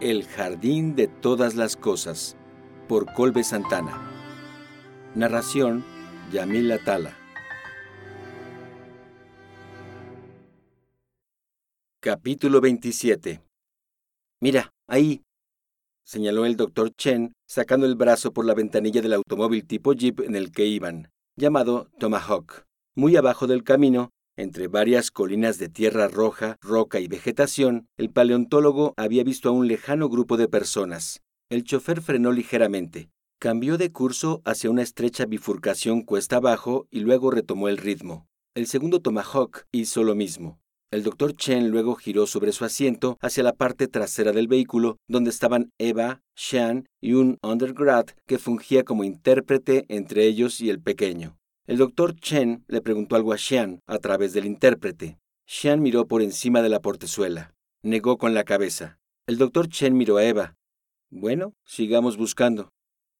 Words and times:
El 0.00 0.24
Jardín 0.24 0.96
de 0.96 1.06
Todas 1.06 1.54
las 1.54 1.76
Cosas, 1.76 2.36
por 2.88 3.12
Colbe 3.14 3.44
Santana. 3.44 4.10
Narración, 5.14 5.84
Yamil 6.32 6.72
Atala. 6.72 7.16
Capítulo 12.00 12.60
27. 12.60 13.40
Mira, 14.40 14.72
ahí, 14.88 15.22
señaló 16.04 16.44
el 16.44 16.56
doctor 16.56 16.90
Chen, 16.96 17.32
sacando 17.46 17.86
el 17.86 17.94
brazo 17.94 18.32
por 18.32 18.44
la 18.44 18.54
ventanilla 18.54 19.00
del 19.00 19.12
automóvil 19.12 19.64
tipo 19.64 19.92
Jeep 19.92 20.20
en 20.20 20.34
el 20.34 20.50
que 20.50 20.66
iban, 20.66 21.12
llamado 21.36 21.88
Tomahawk. 22.00 22.64
Muy 22.96 23.14
abajo 23.14 23.46
del 23.46 23.62
camino, 23.62 24.10
entre 24.36 24.68
varias 24.68 25.10
colinas 25.10 25.58
de 25.58 25.68
tierra 25.68 26.08
roja, 26.08 26.58
roca 26.60 27.00
y 27.00 27.08
vegetación, 27.08 27.86
el 27.96 28.10
paleontólogo 28.10 28.94
había 28.96 29.24
visto 29.24 29.48
a 29.48 29.52
un 29.52 29.68
lejano 29.68 30.08
grupo 30.08 30.36
de 30.36 30.48
personas. 30.48 31.22
El 31.50 31.64
chofer 31.64 32.00
frenó 32.00 32.32
ligeramente, 32.32 33.10
cambió 33.38 33.78
de 33.78 33.92
curso 33.92 34.42
hacia 34.44 34.70
una 34.70 34.82
estrecha 34.82 35.26
bifurcación 35.26 36.02
cuesta 36.02 36.36
abajo 36.36 36.86
y 36.90 37.00
luego 37.00 37.30
retomó 37.30 37.68
el 37.68 37.76
ritmo. 37.76 38.26
El 38.54 38.66
segundo 38.66 39.00
Tomahawk 39.00 39.66
hizo 39.72 40.02
lo 40.02 40.14
mismo. 40.14 40.60
El 40.90 41.02
doctor 41.02 41.34
Chen 41.34 41.70
luego 41.70 41.96
giró 41.96 42.26
sobre 42.26 42.52
su 42.52 42.64
asiento 42.64 43.18
hacia 43.20 43.42
la 43.42 43.52
parte 43.52 43.88
trasera 43.88 44.30
del 44.30 44.46
vehículo, 44.46 44.96
donde 45.08 45.30
estaban 45.30 45.72
Eva, 45.76 46.22
Sean 46.36 46.86
y 47.00 47.14
un 47.14 47.38
undergrad 47.42 48.06
que 48.26 48.38
fungía 48.38 48.84
como 48.84 49.02
intérprete 49.02 49.86
entre 49.88 50.24
ellos 50.24 50.60
y 50.60 50.70
el 50.70 50.80
pequeño. 50.80 51.36
El 51.66 51.78
doctor 51.78 52.14
Chen 52.14 52.62
le 52.68 52.82
preguntó 52.82 53.16
algo 53.16 53.32
a 53.32 53.38
Xian 53.38 53.80
a 53.86 53.96
través 53.96 54.34
del 54.34 54.44
intérprete. 54.44 55.18
Xian 55.46 55.80
miró 55.80 56.06
por 56.06 56.20
encima 56.20 56.60
de 56.60 56.68
la 56.68 56.80
portezuela. 56.80 57.54
Negó 57.82 58.18
con 58.18 58.34
la 58.34 58.44
cabeza. 58.44 58.98
El 59.26 59.38
doctor 59.38 59.68
Chen 59.68 59.96
miró 59.96 60.18
a 60.18 60.24
Eva. 60.24 60.56
Bueno, 61.10 61.54
sigamos 61.64 62.18
buscando. 62.18 62.68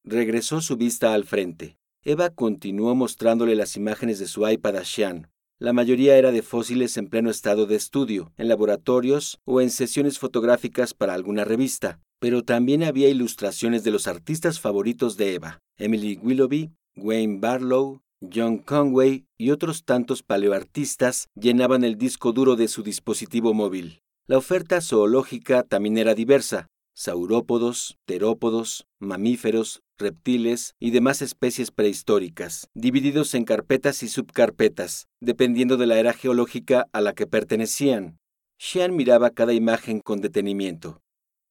Regresó 0.05 0.61
su 0.61 0.77
vista 0.77 1.15
al 1.15 1.25
frente. 1.25 1.79
Eva 2.03 2.29
continuó 2.29 2.95
mostrándole 2.95 3.55
las 3.55 3.77
imágenes 3.77 4.19
de 4.19 4.27
su 4.27 4.47
iPad 4.47 4.77
a 4.77 4.85
Xian. 4.85 5.31
La 5.59 5.73
mayoría 5.73 6.19
era 6.19 6.31
de 6.31 6.43
fósiles 6.43 6.99
en 6.99 7.09
pleno 7.09 7.31
estado 7.31 7.65
de 7.65 7.77
estudio, 7.77 8.35
en 8.37 8.49
laboratorios 8.49 9.41
o 9.47 9.63
en 9.63 9.71
sesiones 9.71 10.19
fotográficas 10.19 10.93
para 10.93 11.15
alguna 11.15 11.45
revista, 11.45 11.99
pero 12.19 12.43
también 12.43 12.83
había 12.83 13.09
ilustraciones 13.09 13.85
de 13.85 13.91
los 13.91 14.07
artistas 14.07 14.61
favoritos 14.61 15.17
de 15.17 15.33
Eva, 15.33 15.61
Emily 15.79 16.19
Willoughby, 16.23 16.73
Wayne 16.97 17.39
Barlow, 17.41 18.03
John 18.33 18.59
Conway 18.59 19.27
y 19.39 19.51
otros 19.51 19.85
tantos 19.85 20.23
paleoartistas 20.23 21.29
llenaban 21.35 21.85
el 21.85 21.97
disco 21.97 22.33
duro 22.33 22.57
de 22.57 22.69
su 22.69 22.83
dispositivo 22.83 23.55
móvil. 23.55 24.03
La 24.27 24.39
oferta 24.39 24.81
zoológica 24.81 25.63
también 25.63 25.99
era 25.99 26.15
diversa. 26.15 26.69
Saurópodos, 26.95 27.99
terópodos, 28.05 28.87
mamíferos, 29.01 29.83
reptiles 29.99 30.75
y 30.79 30.93
demás 30.93 31.23
especies 31.23 31.71
prehistóricas, 31.71 32.69
divididos 32.75 33.35
en 33.35 33.45
carpetas 33.45 34.03
y 34.03 34.09
subcarpetas, 34.09 35.09
dependiendo 35.21 35.77
de 35.77 35.87
la 35.87 35.99
era 35.99 36.13
geológica 36.13 36.87
a 36.93 37.01
la 37.01 37.13
que 37.13 37.27
pertenecían. 37.27 38.19
Xian 38.59 38.95
miraba 38.95 39.31
cada 39.31 39.53
imagen 39.53 40.01
con 40.01 40.21
detenimiento. 40.21 41.03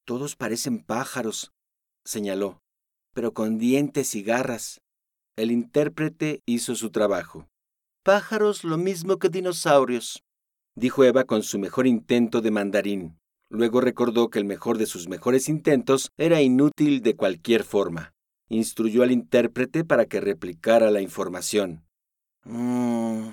Todos 0.05 0.35
parecen 0.35 0.79
pájaros, 0.79 1.51
señaló, 2.05 2.61
pero 3.13 3.33
con 3.33 3.57
dientes 3.57 4.15
y 4.15 4.23
garras. 4.23 4.81
El 5.35 5.49
intérprete 5.49 6.41
hizo 6.45 6.75
su 6.75 6.91
trabajo. 6.91 7.47
Pájaros 8.03 8.63
lo 8.63 8.77
mismo 8.77 9.17
que 9.17 9.29
dinosaurios, 9.29 10.23
dijo 10.75 11.03
Eva 11.03 11.23
con 11.23 11.41
su 11.41 11.57
mejor 11.57 11.87
intento 11.87 12.41
de 12.41 12.51
mandarín. 12.51 13.17
Luego 13.49 13.81
recordó 13.81 14.29
que 14.29 14.37
el 14.37 14.45
mejor 14.45 14.77
de 14.77 14.85
sus 14.85 15.07
mejores 15.07 15.49
intentos 15.49 16.11
era 16.17 16.41
inútil 16.41 17.01
de 17.01 17.15
cualquier 17.15 17.63
forma. 17.63 18.13
Instruyó 18.49 19.01
al 19.01 19.11
intérprete 19.11 19.83
para 19.83 20.05
que 20.05 20.21
replicara 20.21 20.91
la 20.91 21.01
información. 21.01 21.83
Mm. 22.43 23.29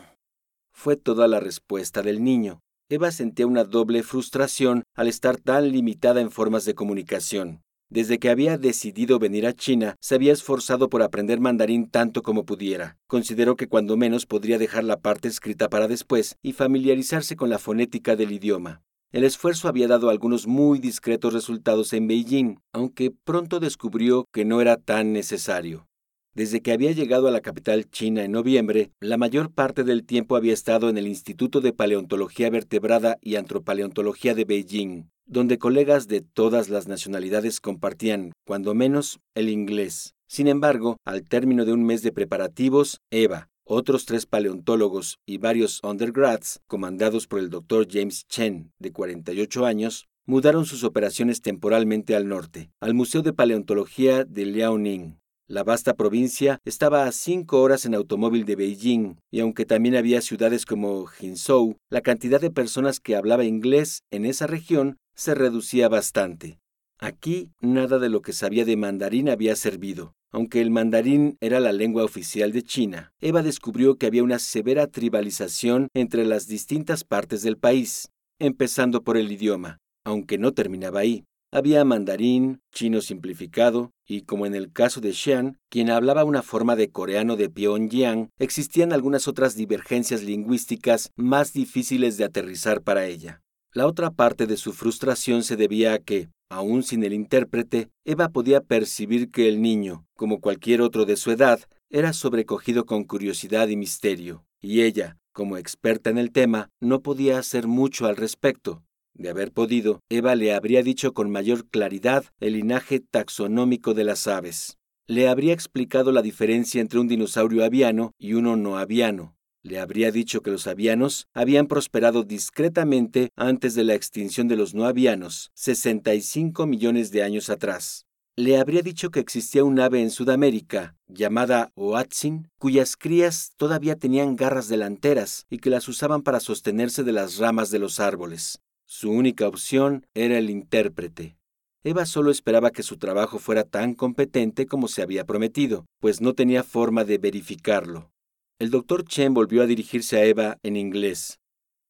Fue 0.73 0.97
toda 0.97 1.29
la 1.29 1.41
respuesta 1.41 2.01
del 2.01 2.25
niño. 2.25 2.61
Eva 2.89 3.13
sentía 3.13 3.47
una 3.47 3.65
doble 3.65 4.03
frustración 4.03 4.85
al 4.95 5.09
estar 5.09 5.37
tan 5.37 5.71
limitada 5.71 6.23
en 6.23 6.31
formas 6.31 6.65
de 6.65 6.75
comunicación. 6.75 7.63
Desde 7.91 8.21
que 8.21 8.31
había 8.31 8.57
decidido 8.57 9.19
venir 9.19 9.49
a 9.49 9.53
China, 9.53 9.97
se 10.01 10.15
había 10.15 10.33
esforzado 10.33 10.89
por 10.89 11.03
aprender 11.03 11.41
mandarín 11.41 11.91
tanto 11.91 12.23
como 12.23 12.45
pudiera. 12.45 12.97
Consideró 13.09 13.57
que 13.57 13.67
cuando 13.67 13.97
menos 13.97 14.27
podría 14.27 14.59
dejar 14.59 14.85
la 14.85 15.01
parte 15.01 15.27
escrita 15.27 15.69
para 15.69 15.89
después 15.89 16.39
y 16.41 16.53
familiarizarse 16.53 17.35
con 17.35 17.51
la 17.51 17.59
fonética 17.59 18.15
del 18.15 18.31
idioma. 18.31 18.83
El 19.11 19.25
esfuerzo 19.25 19.67
había 19.67 19.89
dado 19.89 20.09
algunos 20.09 20.47
muy 20.47 20.79
discretos 20.79 21.33
resultados 21.35 21.93
en 21.93 22.07
Beijing, 22.07 22.61
aunque 22.73 23.11
pronto 23.11 23.59
descubrió 23.59 24.25
que 24.33 24.45
no 24.45 24.61
era 24.61 24.77
tan 24.77 25.13
necesario. 25.13 25.90
Desde 26.33 26.63
que 26.63 26.71
había 26.71 26.93
llegado 26.93 27.27
a 27.27 27.33
la 27.33 27.41
capital 27.41 27.91
china 27.91 28.23
en 28.23 28.31
noviembre, 28.31 28.93
la 29.01 29.17
mayor 29.17 29.51
parte 29.51 29.83
del 29.83 30.05
tiempo 30.05 30.37
había 30.37 30.53
estado 30.53 30.89
en 30.89 30.97
el 30.97 31.09
Instituto 31.09 31.61
de 31.61 31.73
Paleontología 31.73 32.49
Vertebrada 32.51 33.19
y 33.21 33.35
Antropaleontología 33.35 34.35
de 34.37 34.45
Beijing, 34.45 35.11
donde 35.27 35.59
colegas 35.59 36.07
de 36.07 36.21
todas 36.21 36.69
las 36.69 36.87
nacionalidades 36.87 37.61
compartían, 37.61 38.33
cuando 38.47 38.75
menos, 38.75 39.19
el 39.35 39.49
inglés. 39.49 40.15
Sin 40.29 40.47
embargo, 40.47 40.99
al 41.05 41.25
término 41.25 41.65
de 41.65 41.73
un 41.73 41.85
mes 41.85 42.03
de 42.03 42.13
preparativos, 42.13 43.01
Eva, 43.11 43.49
otros 43.65 44.05
tres 44.05 44.27
paleontólogos 44.27 45.19
y 45.27 45.39
varios 45.39 45.81
undergrads, 45.83 46.61
comandados 46.69 47.27
por 47.27 47.41
el 47.41 47.51
doctor 47.51 47.89
James 47.91 48.25
Chen, 48.29 48.73
de 48.79 48.93
48 48.93 49.67
años, 49.67 50.07
mudaron 50.27 50.65
sus 50.65 50.85
operaciones 50.85 51.43
temporalmente 51.43 52.15
al 52.15 52.29
norte, 52.29 52.71
al 52.81 52.95
Museo 52.95 53.23
de 53.23 53.33
Paleontología 53.33 54.25
de 54.25 54.47
Liaoning. 54.47 55.20
La 55.51 55.65
vasta 55.65 55.95
provincia 55.95 56.61
estaba 56.65 57.07
a 57.07 57.11
cinco 57.11 57.61
horas 57.61 57.85
en 57.85 57.97
automóvil 57.97 58.45
de 58.45 58.55
Beijing, 58.55 59.17
y 59.33 59.41
aunque 59.41 59.67
también 59.67 59.97
había 59.97 60.21
ciudades 60.21 60.65
como 60.65 61.07
Jinzhou, 61.07 61.75
la 61.91 62.03
cantidad 62.03 62.41
de 62.41 62.53
personas 62.53 63.01
que 63.01 63.17
hablaba 63.17 63.45
inglés 63.45 64.05
en 64.13 64.27
esa 64.27 64.47
región 64.47 64.99
se 65.17 65.35
reducía 65.35 65.89
bastante. 65.89 66.61
Aquí 67.01 67.51
nada 67.61 67.99
de 67.99 68.11
lo 68.11 68.23
que 68.23 68.33
sabía 68.33 68.65
de 68.65 68.77
mandarín 68.77 69.29
había 69.29 69.57
servido. 69.57 70.13
Aunque 70.31 70.61
el 70.61 70.71
mandarín 70.71 71.37
era 71.41 71.59
la 71.59 71.73
lengua 71.73 72.05
oficial 72.05 72.53
de 72.53 72.63
China, 72.63 73.11
Eva 73.21 73.43
descubrió 73.43 73.97
que 73.97 74.07
había 74.07 74.23
una 74.23 74.39
severa 74.39 74.87
tribalización 74.87 75.89
entre 75.95 76.27
las 76.27 76.47
distintas 76.47 77.03
partes 77.03 77.43
del 77.43 77.57
país, 77.57 78.09
empezando 78.39 79.03
por 79.03 79.17
el 79.17 79.33
idioma, 79.33 79.79
aunque 80.05 80.39
no 80.39 80.53
terminaba 80.53 81.01
ahí. 81.01 81.25
Había 81.53 81.85
mandarín, 81.85 82.61
chino 82.73 83.01
simplificado, 83.01 83.91
y 84.07 84.23
como 84.23 84.47
en 84.47 84.55
el 84.55 84.73
caso 84.73 85.01
de 85.01 85.13
Xian, 85.13 85.59
quien 85.69 85.91
hablaba 85.91 86.23
una 86.23 86.43
forma 86.43 86.77
de 86.77 86.91
coreano 86.91 87.35
de 87.35 87.51
Pyongyang, 87.51 88.31
existían 88.39 88.93
algunas 88.93 89.27
otras 89.27 89.57
divergencias 89.57 90.23
lingüísticas 90.23 91.11
más 91.17 91.53
difíciles 91.53 92.17
de 92.17 92.25
aterrizar 92.25 92.83
para 92.83 93.07
ella. 93.07 93.43
La 93.73 93.89
otra 93.89 94.13
parte 94.13 94.47
de 94.47 94.57
su 94.57 94.73
frustración 94.73 95.43
se 95.43 95.57
debía 95.57 95.95
a 95.95 95.99
que, 95.99 96.29
aún 96.49 96.85
sin 96.85 97.03
el 97.03 97.13
intérprete, 97.13 97.91
Eva 98.05 98.29
podía 98.29 98.61
percibir 98.61 99.33
que 99.33 99.49
el 99.49 99.61
niño, 99.61 100.07
como 100.15 100.41
cualquier 100.41 100.81
otro 100.81 101.05
de 101.05 101.17
su 101.17 101.33
edad, 101.33 101.61
era 101.89 102.13
sobrecogido 102.13 102.87
con 102.87 103.03
curiosidad 103.03 103.67
y 103.67 103.77
misterio, 103.77 104.45
y 104.61 104.83
ella, 104.83 105.19
como 105.33 105.57
experta 105.57 106.11
en 106.11 106.19
el 106.19 106.31
tema, 106.31 106.71
no 106.81 107.03
podía 107.03 107.39
hacer 107.39 107.67
mucho 107.67 108.07
al 108.07 108.17
respecto. 108.17 108.85
De 109.15 109.29
haber 109.29 109.53
podido, 109.53 110.01
Eva 110.09 110.35
le 110.35 110.55
habría 110.55 110.83
dicho 110.83 111.13
con 111.13 111.31
mayor 111.31 111.69
claridad 111.69 112.25
el 112.41 112.55
linaje 112.55 113.01
taxonómico 113.01 113.95
de 113.95 114.05
las 114.05 114.27
aves. 114.27 114.79
Le 115.07 115.29
habría 115.29 115.53
explicado 115.53 116.13
la 116.13 116.23
diferencia 116.23 116.81
entre 116.81 117.01
un 117.01 117.09
dinosaurio 117.09 117.65
aviano 117.65 118.13
y 118.19 118.35
uno 118.35 118.57
no 118.57 118.79
aviano, 118.79 119.35
le 119.63 119.79
habría 119.79 120.11
dicho 120.11 120.41
que 120.41 120.51
los 120.51 120.67
avianos 120.67 121.29
habían 121.35 121.67
prosperado 121.67 122.23
discretamente 122.23 123.31
antes 123.37 123.75
de 123.75 123.85
la 123.85 123.95
extinción 123.95 124.49
de 124.49 124.57
los 124.57 124.75
no 124.75 124.87
avianos, 124.87 125.51
65 125.55 126.67
millones 126.67 127.11
de 127.11 127.23
años 127.23 127.51
atrás. 127.51 128.07
Le 128.37 128.57
habría 128.57 128.81
dicho 128.81 129.11
que 129.11 129.21
existía 129.21 129.63
un 129.65 129.79
ave 129.79 130.01
en 130.01 130.11
Sudamérica, 130.11 130.97
llamada 131.09 131.73
Oatzin, 131.75 132.49
cuyas 132.59 132.97
crías 132.97 133.53
todavía 133.59 133.97
tenían 133.97 134.35
garras 134.35 134.69
delanteras 134.69 135.45
y 135.51 135.59
que 135.59 135.69
las 135.69 135.89
usaban 135.89 136.23
para 136.23 136.41
sostenerse 136.41 137.05
de 137.05 137.13
las 137.13 137.37
ramas 137.37 137.71
de 137.71 137.81
los 137.81 138.01
árboles. 138.01 138.61
Su 138.93 139.13
única 139.13 139.47
opción 139.47 140.05
era 140.15 140.37
el 140.37 140.51
intérprete. 140.51 141.39
Eva 141.85 142.07
solo 142.07 142.33
esperaba 142.33 142.73
que 142.73 142.83
su 142.83 142.97
trabajo 142.97 143.39
fuera 143.39 143.63
tan 143.63 143.95
competente 143.95 144.67
como 144.67 144.89
se 144.89 145.01
había 145.01 145.25
prometido, 145.25 145.87
pues 146.01 146.21
no 146.21 146.35
tenía 146.35 146.65
forma 146.65 147.05
de 147.05 147.19
verificarlo. 147.19 148.11
El 148.59 148.71
doctor 148.71 149.05
Chen 149.05 149.33
volvió 149.33 149.63
a 149.63 149.67
dirigirse 149.67 150.17
a 150.17 150.25
Eva 150.25 150.59
en 150.65 150.77
inglés. 150.77 151.39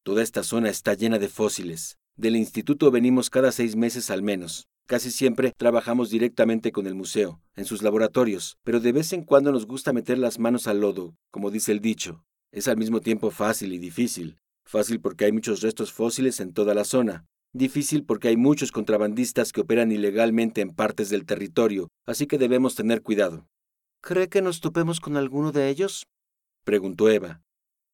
Toda 0.03 0.21
esta 0.21 0.43
zona 0.43 0.69
está 0.69 0.93
llena 0.93 1.17
de 1.17 1.27
fósiles. 1.27 1.97
Del 2.17 2.35
instituto 2.35 2.91
venimos 2.91 3.31
cada 3.31 3.51
seis 3.51 3.75
meses 3.75 4.11
al 4.11 4.21
menos. 4.21 4.67
Casi 4.85 5.09
siempre 5.09 5.53
trabajamos 5.57 6.11
directamente 6.11 6.71
con 6.71 6.85
el 6.85 6.93
museo, 6.93 7.41
en 7.55 7.65
sus 7.65 7.81
laboratorios, 7.81 8.57
pero 8.63 8.79
de 8.79 8.91
vez 8.91 9.11
en 9.11 9.23
cuando 9.23 9.51
nos 9.51 9.65
gusta 9.65 9.91
meter 9.91 10.19
las 10.19 10.37
manos 10.37 10.67
al 10.67 10.81
lodo, 10.81 11.15
como 11.31 11.49
dice 11.49 11.71
el 11.71 11.79
dicho. 11.79 12.23
Es 12.51 12.67
al 12.67 12.77
mismo 12.77 13.01
tiempo 13.01 13.31
fácil 13.31 13.73
y 13.73 13.79
difícil. 13.79 14.37
Fácil 14.71 15.01
porque 15.01 15.25
hay 15.25 15.33
muchos 15.33 15.59
restos 15.59 15.91
fósiles 15.91 16.39
en 16.39 16.53
toda 16.53 16.73
la 16.73 16.85
zona. 16.85 17.25
Difícil 17.51 18.05
porque 18.05 18.29
hay 18.29 18.37
muchos 18.37 18.71
contrabandistas 18.71 19.51
que 19.51 19.59
operan 19.59 19.91
ilegalmente 19.91 20.61
en 20.61 20.69
partes 20.69 21.09
del 21.09 21.25
territorio, 21.25 21.89
así 22.05 22.25
que 22.25 22.37
debemos 22.37 22.73
tener 22.73 23.01
cuidado. 23.01 23.49
¿Cree 24.01 24.29
que 24.29 24.41
nos 24.41 24.61
topemos 24.61 25.01
con 25.01 25.17
alguno 25.17 25.51
de 25.51 25.67
ellos? 25.67 26.05
preguntó 26.63 27.09
Eva. 27.09 27.41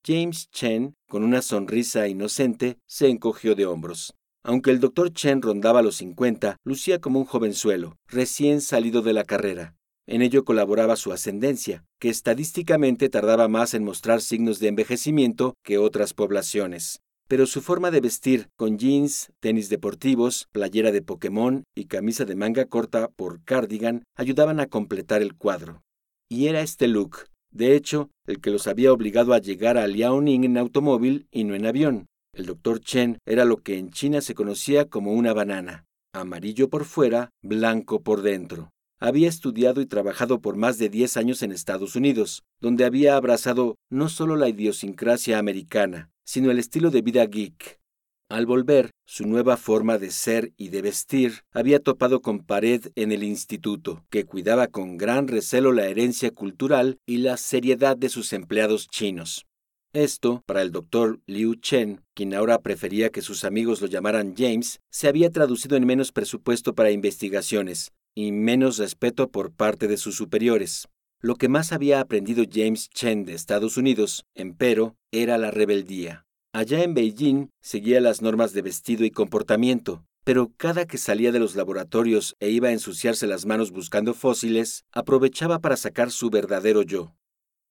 James 0.06 0.51
Chen, 0.51 0.94
con 1.09 1.24
una 1.24 1.41
sonrisa 1.41 2.07
inocente, 2.07 2.77
se 2.85 3.07
encogió 3.07 3.56
de 3.56 3.65
hombros. 3.65 4.13
Aunque 4.44 4.69
el 4.69 4.80
doctor 4.80 5.12
Chen 5.12 5.41
rondaba 5.41 5.81
los 5.81 5.95
50, 5.95 6.57
lucía 6.63 7.01
como 7.01 7.18
un 7.18 7.25
jovenzuelo, 7.25 7.95
recién 8.06 8.62
salido 8.62 9.01
de 9.01 9.13
la 9.13 9.23
carrera. 9.23 9.76
En 10.07 10.21
ello 10.21 10.45
colaboraba 10.45 10.95
su 10.95 11.12
ascendencia, 11.12 11.83
que 12.00 12.07
estadísticamente 12.07 13.09
tardaba 13.09 13.50
más 13.50 13.74
en 13.74 13.83
mostrar 13.83 14.21
signos 14.21 14.59
de 14.59 14.69
envejecimiento 14.69 15.56
que 15.63 15.77
otras 15.77 16.13
poblaciones. 16.13 17.01
Pero 17.27 17.45
su 17.45 17.62
forma 17.62 17.92
de 17.92 18.00
vestir, 18.00 18.48
con 18.56 18.77
jeans, 18.77 19.33
tenis 19.42 19.68
deportivos, 19.68 20.48
playera 20.54 20.94
de 20.94 21.01
Pokémon 21.01 21.65
y 21.75 21.86
camisa 21.86 22.24
de 22.24 22.36
manga 22.36 22.63
corta 22.65 23.09
por 23.09 23.44
cardigan, 23.44 24.06
ayudaban 24.15 24.62
a 24.62 24.68
completar 24.68 25.21
el 25.21 25.36
cuadro. 25.36 25.81
Y 26.30 26.48
era 26.48 26.62
este 26.62 26.88
look, 26.88 27.27
de 27.51 27.75
hecho, 27.75 28.09
el 28.27 28.39
que 28.39 28.50
los 28.50 28.68
había 28.68 28.94
obligado 28.94 29.33
a 29.33 29.39
llegar 29.39 29.77
a 29.77 29.88
Liaoning 29.88 30.45
en 30.45 30.57
automóvil 30.57 31.27
y 31.31 31.44
no 31.44 31.54
en 31.54 31.65
avión. 31.65 32.06
El 32.33 32.45
doctor 32.45 32.80
Chen 32.80 33.18
era 33.25 33.44
lo 33.44 33.57
que 33.57 33.77
en 33.77 33.89
China 33.89 34.21
se 34.21 34.36
conocía 34.36 34.86
como 34.86 35.12
una 35.12 35.33
banana, 35.33 35.86
amarillo 36.13 36.69
por 36.69 36.86
fuera, 36.86 37.30
blanco 37.42 38.04
por 38.04 38.21
dentro. 38.21 38.69
Había 38.99 39.29
estudiado 39.29 39.81
y 39.81 39.85
trabajado 39.85 40.41
por 40.41 40.55
más 40.55 40.79
de 40.79 40.89
10 40.89 41.17
años 41.17 41.44
en 41.44 41.51
Estados 41.51 41.95
Unidos, 41.95 42.44
donde 42.59 42.83
había 42.83 43.15
abrazado 43.15 43.77
no 43.91 44.09
solo 44.09 44.35
la 44.35 44.49
idiosincrasia 44.49 45.38
americana, 45.38 46.09
sino 46.23 46.49
el 46.49 46.57
estilo 46.57 46.89
de 46.89 47.03
vida 47.03 47.25
geek. 47.25 47.79
Al 48.27 48.45
volver, 48.45 48.89
su 49.05 49.25
nueva 49.27 49.55
forma 49.55 49.99
de 49.99 50.09
ser 50.09 50.51
y 50.57 50.69
de 50.69 50.81
vestir 50.81 51.44
había 51.53 51.79
topado 51.79 52.21
con 52.21 52.39
pared 52.39 52.88
en 52.95 53.11
el 53.11 53.23
instituto, 53.23 54.03
que 54.09 54.25
cuidaba 54.25 54.67
con 54.67 54.97
gran 54.97 55.27
recelo 55.27 55.71
la 55.71 55.85
herencia 55.85 56.31
cultural 56.31 56.97
y 57.05 57.17
la 57.17 57.38
seriedad 57.38 57.95
de 57.95 58.09
sus 58.09 58.33
empleados 58.33 58.88
chinos. 58.88 59.45
Esto, 59.94 60.44
para 60.45 60.61
el 60.61 60.71
doctor 60.71 61.21
Liu 61.25 61.55
Chen, 61.55 62.01
quien 62.13 62.33
ahora 62.33 62.59
prefería 62.59 63.09
que 63.09 63.21
sus 63.21 63.45
amigos 63.45 63.81
lo 63.81 63.88
llamaran 63.88 64.35
James, 64.38 64.81
se 64.91 65.07
había 65.07 65.31
traducido 65.31 65.77
en 65.77 65.85
menos 65.85 66.11
presupuesto 66.11 66.75
para 66.75 66.91
investigaciones, 66.91 67.94
y 68.18 68.31
menos 68.31 68.80
respeto 68.80 69.30
por 69.30 69.52
parte 69.52 69.88
de 69.88 69.96
sus 69.96 70.16
superiores. 70.16 70.88
Lo 71.22 71.36
que 71.36 71.50
más 71.50 71.72
había 71.72 72.00
aprendido 72.00 72.46
James 72.52 72.90
Chen 72.90 73.25
de 73.25 73.36
Estados 73.36 73.78
Unidos, 73.78 74.25
empero, 74.34 74.96
era 75.12 75.38
la 75.38 75.52
rebeldía. 75.52 76.25
Allá 76.52 76.84
en 76.84 76.96
Beijing 76.96 77.50
seguía 77.62 78.02
las 78.02 78.24
normas 78.24 78.54
de 78.54 78.64
vestido 78.64 79.06
y 79.06 79.12
comportamiento, 79.12 80.04
pero 80.24 80.52
cada 80.58 80.88
que 80.88 80.98
salía 80.98 81.31
de 81.31 81.38
los 81.38 81.56
laboratorios 81.56 82.36
e 82.40 82.50
iba 82.50 82.69
a 82.69 82.72
ensuciarse 82.72 83.28
las 83.28 83.46
manos 83.46 83.69
buscando 83.69 84.16
fósiles, 84.16 84.84
aprovechaba 84.92 85.60
para 85.60 85.78
sacar 85.78 86.10
su 86.10 86.31
verdadero 86.31 86.81
yo. 86.81 87.14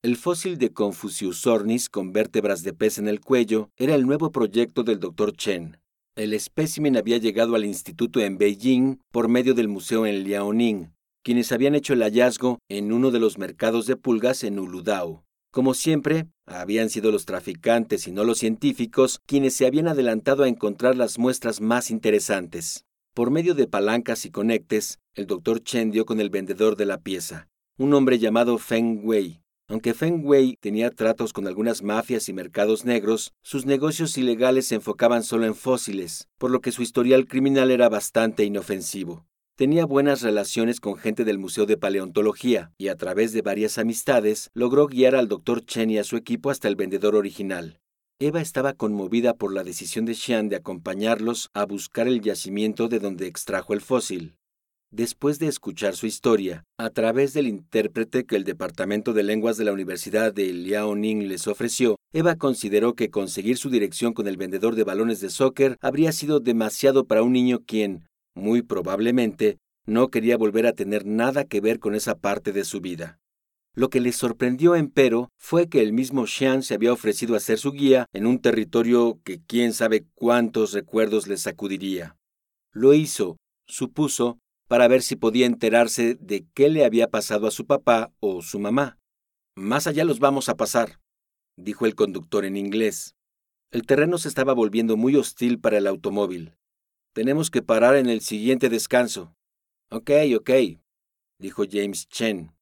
El 0.01 0.17
fósil 0.17 0.59
de 0.59 0.73
Confucius 0.73 1.45
ornis 1.49 1.89
con 1.89 2.13
vértebras 2.13 2.63
de 2.63 2.73
pez 2.73 2.99
en 2.99 3.09
el 3.09 3.21
cuello 3.21 3.71
era 3.77 3.97
el 3.97 4.07
nuevo 4.07 4.31
proyecto 4.31 4.85
del 4.85 5.01
Dr. 5.01 5.33
Chen. 5.33 5.79
El 6.17 6.33
espécimen 6.33 6.97
había 6.97 7.19
llegado 7.19 7.57
al 7.57 7.67
instituto 7.67 8.21
en 8.21 8.39
Beijing 8.39 9.01
por 9.13 9.29
medio 9.29 9.53
del 9.53 9.69
museo 9.69 10.07
en 10.07 10.25
Liaoning, 10.25 10.95
quienes 11.23 11.53
habían 11.53 11.75
hecho 11.75 11.93
el 11.93 12.03
hallazgo 12.03 12.59
en 12.71 12.91
uno 12.91 13.11
de 13.11 13.21
los 13.21 13.37
mercados 13.37 13.87
de 13.87 13.97
pulgas 13.97 14.43
en 14.43 14.59
Uludao. 14.59 15.27
Como 15.51 15.75
siempre, 15.75 16.27
habían 16.47 16.89
sido 16.89 17.13
los 17.13 17.27
traficantes 17.27 18.09
y 18.09 18.13
no 18.13 18.25
los 18.25 18.39
científicos 18.39 19.21
quienes 19.27 19.57
se 19.57 19.67
habían 19.67 19.89
adelantado 19.89 20.45
a 20.45 20.49
encontrar 20.49 20.97
las 20.97 21.19
muestras 21.19 21.61
más 21.61 21.91
interesantes. 21.91 22.87
Por 23.13 23.31
medio 23.31 23.55
de 23.55 23.67
palancas 23.67 24.25
y 24.25 24.31
conectes, 24.31 24.99
el 25.15 25.27
doctor 25.27 25.63
Chen 25.63 25.91
dio 25.91 26.07
con 26.07 26.19
el 26.23 26.31
vendedor 26.31 26.77
de 26.77 26.87
la 26.87 26.97
pieza, 27.03 27.51
un 27.77 27.93
hombre 27.93 28.19
llamado 28.19 28.57
Feng 28.57 29.03
Wei, 29.05 29.43
aunque 29.69 29.95
Feng 29.95 30.25
Wei 30.25 30.57
tenía 30.61 30.91
tratos 30.91 31.33
con 31.33 31.47
algunas 31.47 31.83
mafias 31.83 32.29
y 32.29 32.33
mercados 32.33 32.85
negros, 32.85 33.33
sus 33.43 33.67
negocios 33.67 34.17
ilegales 34.17 34.69
se 34.69 34.77
enfocaban 34.77 35.23
solo 35.23 35.47
en 35.47 35.55
fósiles, 35.55 36.29
por 36.39 36.51
lo 36.51 36.61
que 36.61 36.73
su 36.73 36.83
historial 36.83 37.27
criminal 37.27 37.71
era 37.71 37.89
bastante 37.89 38.45
inofensivo. 38.45 39.27
Tenía 39.57 39.87
buenas 39.87 40.21
relaciones 40.21 40.81
con 40.81 40.97
gente 40.97 41.25
del 41.25 41.39
Museo 41.39 41.65
de 41.65 41.79
Paleontología 41.79 42.73
y 42.77 42.89
a 42.89 42.97
través 42.97 43.33
de 43.33 43.43
varias 43.43 43.79
amistades 43.79 44.51
logró 44.53 44.87
guiar 44.87 45.17
al 45.17 45.29
Dr. 45.29 45.65
Chen 45.65 45.91
y 45.91 45.99
a 45.99 46.05
su 46.05 46.17
equipo 46.17 46.51
hasta 46.51 46.69
el 46.69 46.77
vendedor 46.77 47.17
original. 47.17 47.81
Eva 48.19 48.41
estaba 48.41 48.75
conmovida 48.75 49.35
por 49.35 49.53
la 49.53 49.65
decisión 49.65 50.05
de 50.05 50.15
Xian 50.15 50.49
de 50.49 50.57
acompañarlos 50.57 51.51
a 51.55 51.65
buscar 51.65 52.07
el 52.07 52.21
yacimiento 52.21 52.89
de 52.89 52.99
donde 52.99 53.27
extrajo 53.27 53.73
el 53.73 53.81
fósil. 53.81 54.37
Después 54.93 55.39
de 55.39 55.49
escuchar 55.49 55.97
su 55.97 56.07
historia, 56.07 56.65
a 56.79 56.91
través 56.91 57.33
del 57.33 57.49
intérprete 57.49 58.25
que 58.25 58.37
el 58.37 58.45
Departamento 58.45 59.13
de 59.13 59.25
Lenguas 59.25 59.57
de 59.57 59.65
la 59.65 59.73
Universidad 59.73 60.33
de 60.33 60.53
Liaoning 60.53 61.29
les 61.29 61.49
ofreció, 61.49 61.97
Eva 62.13 62.37
consideró 62.37 62.95
que 62.95 63.11
conseguir 63.11 63.59
su 63.59 63.69
dirección 63.69 64.15
con 64.15 64.29
el 64.29 64.37
vendedor 64.37 64.77
de 64.77 64.85
balones 64.85 65.21
de 65.21 65.31
soccer 65.31 65.77
habría 65.81 66.13
sido 66.13 66.39
demasiado 66.39 67.05
para 67.05 67.23
un 67.23 67.33
niño 67.33 67.65
quien, 67.67 68.07
muy 68.35 68.63
probablemente, 68.63 69.59
no 69.87 70.09
quería 70.09 70.37
volver 70.37 70.67
a 70.67 70.73
tener 70.73 71.05
nada 71.05 71.45
que 71.45 71.61
ver 71.61 71.79
con 71.81 71.95
esa 71.95 72.19
parte 72.19 72.53
de 72.53 72.65
su 72.65 72.81
vida. 72.81 73.19
Lo 73.75 73.91
que 73.91 74.01
le 74.01 74.13
sorprendió, 74.13 74.75
empero, 74.75 75.31
fue 75.39 75.69
que 75.69 75.83
el 75.83 75.93
mismo 75.93 76.27
Xian 76.27 76.63
se 76.63 76.75
había 76.75 76.93
ofrecido 76.93 77.37
a 77.37 77.41
ser 77.41 77.59
su 77.59 77.73
guía 77.73 78.07
en 78.13 78.27
un 78.27 78.39
territorio 78.39 79.21
que 79.23 79.41
quién 79.47 79.75
sabe 79.75 80.07
cuántos 80.15 80.73
recuerdos 80.73 81.27
le 81.27 81.37
sacudiría. 81.37 82.17
Lo 82.73 82.95
hizo, 82.95 83.37
supuso, 83.67 84.39
para 84.69 84.89
ver 84.89 85.03
si 85.03 85.17
podía 85.17 85.47
enterarse 85.47 86.17
de 86.21 86.47
qué 86.55 86.69
le 86.69 86.85
había 86.85 87.09
pasado 87.09 87.47
a 87.47 87.51
su 87.51 87.67
papá 87.67 88.13
o 88.21 88.43
su 88.43 88.59
mamá. 88.59 88.99
Más 89.55 89.87
allá 89.87 90.05
los 90.05 90.19
vamos 90.19 90.49
a 90.49 90.57
pasar, 90.57 91.01
dijo 91.57 91.87
el 91.87 91.95
conductor 91.95 92.45
en 92.45 92.57
inglés. 92.57 93.17
El 93.71 93.83
terreno 93.83 94.19
se 94.19 94.29
estaba 94.29 94.53
volviendo 94.53 94.97
muy 94.97 95.17
hostil 95.17 95.59
para 95.59 95.79
el 95.79 95.87
automóvil. 95.87 96.55
Tenemos 97.13 97.51
que 97.51 97.63
parar 97.63 97.97
en 97.97 98.09
el 98.09 98.21
siguiente 98.21 98.69
descanso. 98.69 99.35
Ok, 99.91 100.11
ok, 100.37 100.51
dijo 101.39 101.65
James 101.71 102.09
Chen. 102.09 102.53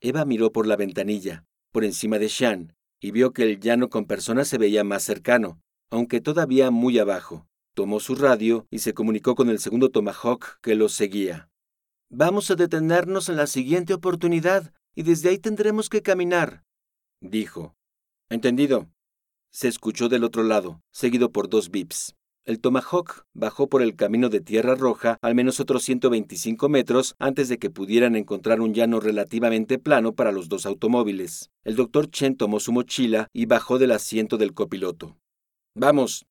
Eva 0.00 0.24
miró 0.24 0.52
por 0.52 0.66
la 0.66 0.76
ventanilla, 0.76 1.44
por 1.72 1.84
encima 1.84 2.18
de 2.18 2.28
Shan, 2.28 2.74
y 3.00 3.10
vio 3.10 3.32
que 3.32 3.42
el 3.42 3.60
llano 3.60 3.90
con 3.90 4.06
personas 4.06 4.48
se 4.48 4.56
veía 4.56 4.84
más 4.84 5.02
cercano, 5.02 5.60
aunque 5.90 6.20
todavía 6.20 6.70
muy 6.70 6.98
abajo. 6.98 7.46
Tomó 7.74 8.00
su 8.00 8.14
radio 8.14 8.66
y 8.70 8.80
se 8.80 8.94
comunicó 8.94 9.34
con 9.34 9.48
el 9.48 9.58
segundo 9.58 9.90
Tomahawk 9.90 10.60
que 10.60 10.74
los 10.74 10.92
seguía. 10.92 11.48
Vamos 12.08 12.50
a 12.50 12.56
detenernos 12.56 13.28
en 13.28 13.36
la 13.36 13.46
siguiente 13.46 13.94
oportunidad 13.94 14.72
y 14.94 15.04
desde 15.04 15.28
ahí 15.28 15.38
tendremos 15.38 15.88
que 15.88 16.02
caminar, 16.02 16.64
dijo. 17.20 17.76
Entendido. 18.28 18.88
Se 19.52 19.68
escuchó 19.68 20.08
del 20.08 20.24
otro 20.24 20.42
lado, 20.42 20.80
seguido 20.92 21.32
por 21.32 21.48
dos 21.48 21.70
bips. 21.70 22.14
El 22.44 22.60
Tomahawk 22.60 23.26
bajó 23.34 23.68
por 23.68 23.82
el 23.82 23.96
camino 23.96 24.28
de 24.28 24.40
tierra 24.40 24.74
roja 24.74 25.18
al 25.20 25.34
menos 25.34 25.60
otros 25.60 25.82
125 25.84 26.68
metros 26.68 27.14
antes 27.18 27.48
de 27.48 27.58
que 27.58 27.70
pudieran 27.70 28.16
encontrar 28.16 28.60
un 28.60 28.72
llano 28.72 28.98
relativamente 28.98 29.78
plano 29.78 30.14
para 30.14 30.32
los 30.32 30.48
dos 30.48 30.66
automóviles. 30.66 31.50
El 31.64 31.76
doctor 31.76 32.10
Chen 32.10 32.36
tomó 32.36 32.58
su 32.58 32.72
mochila 32.72 33.28
y 33.32 33.46
bajó 33.46 33.78
del 33.78 33.92
asiento 33.92 34.38
del 34.38 34.54
copiloto. 34.54 35.16
Vamos, 35.76 36.26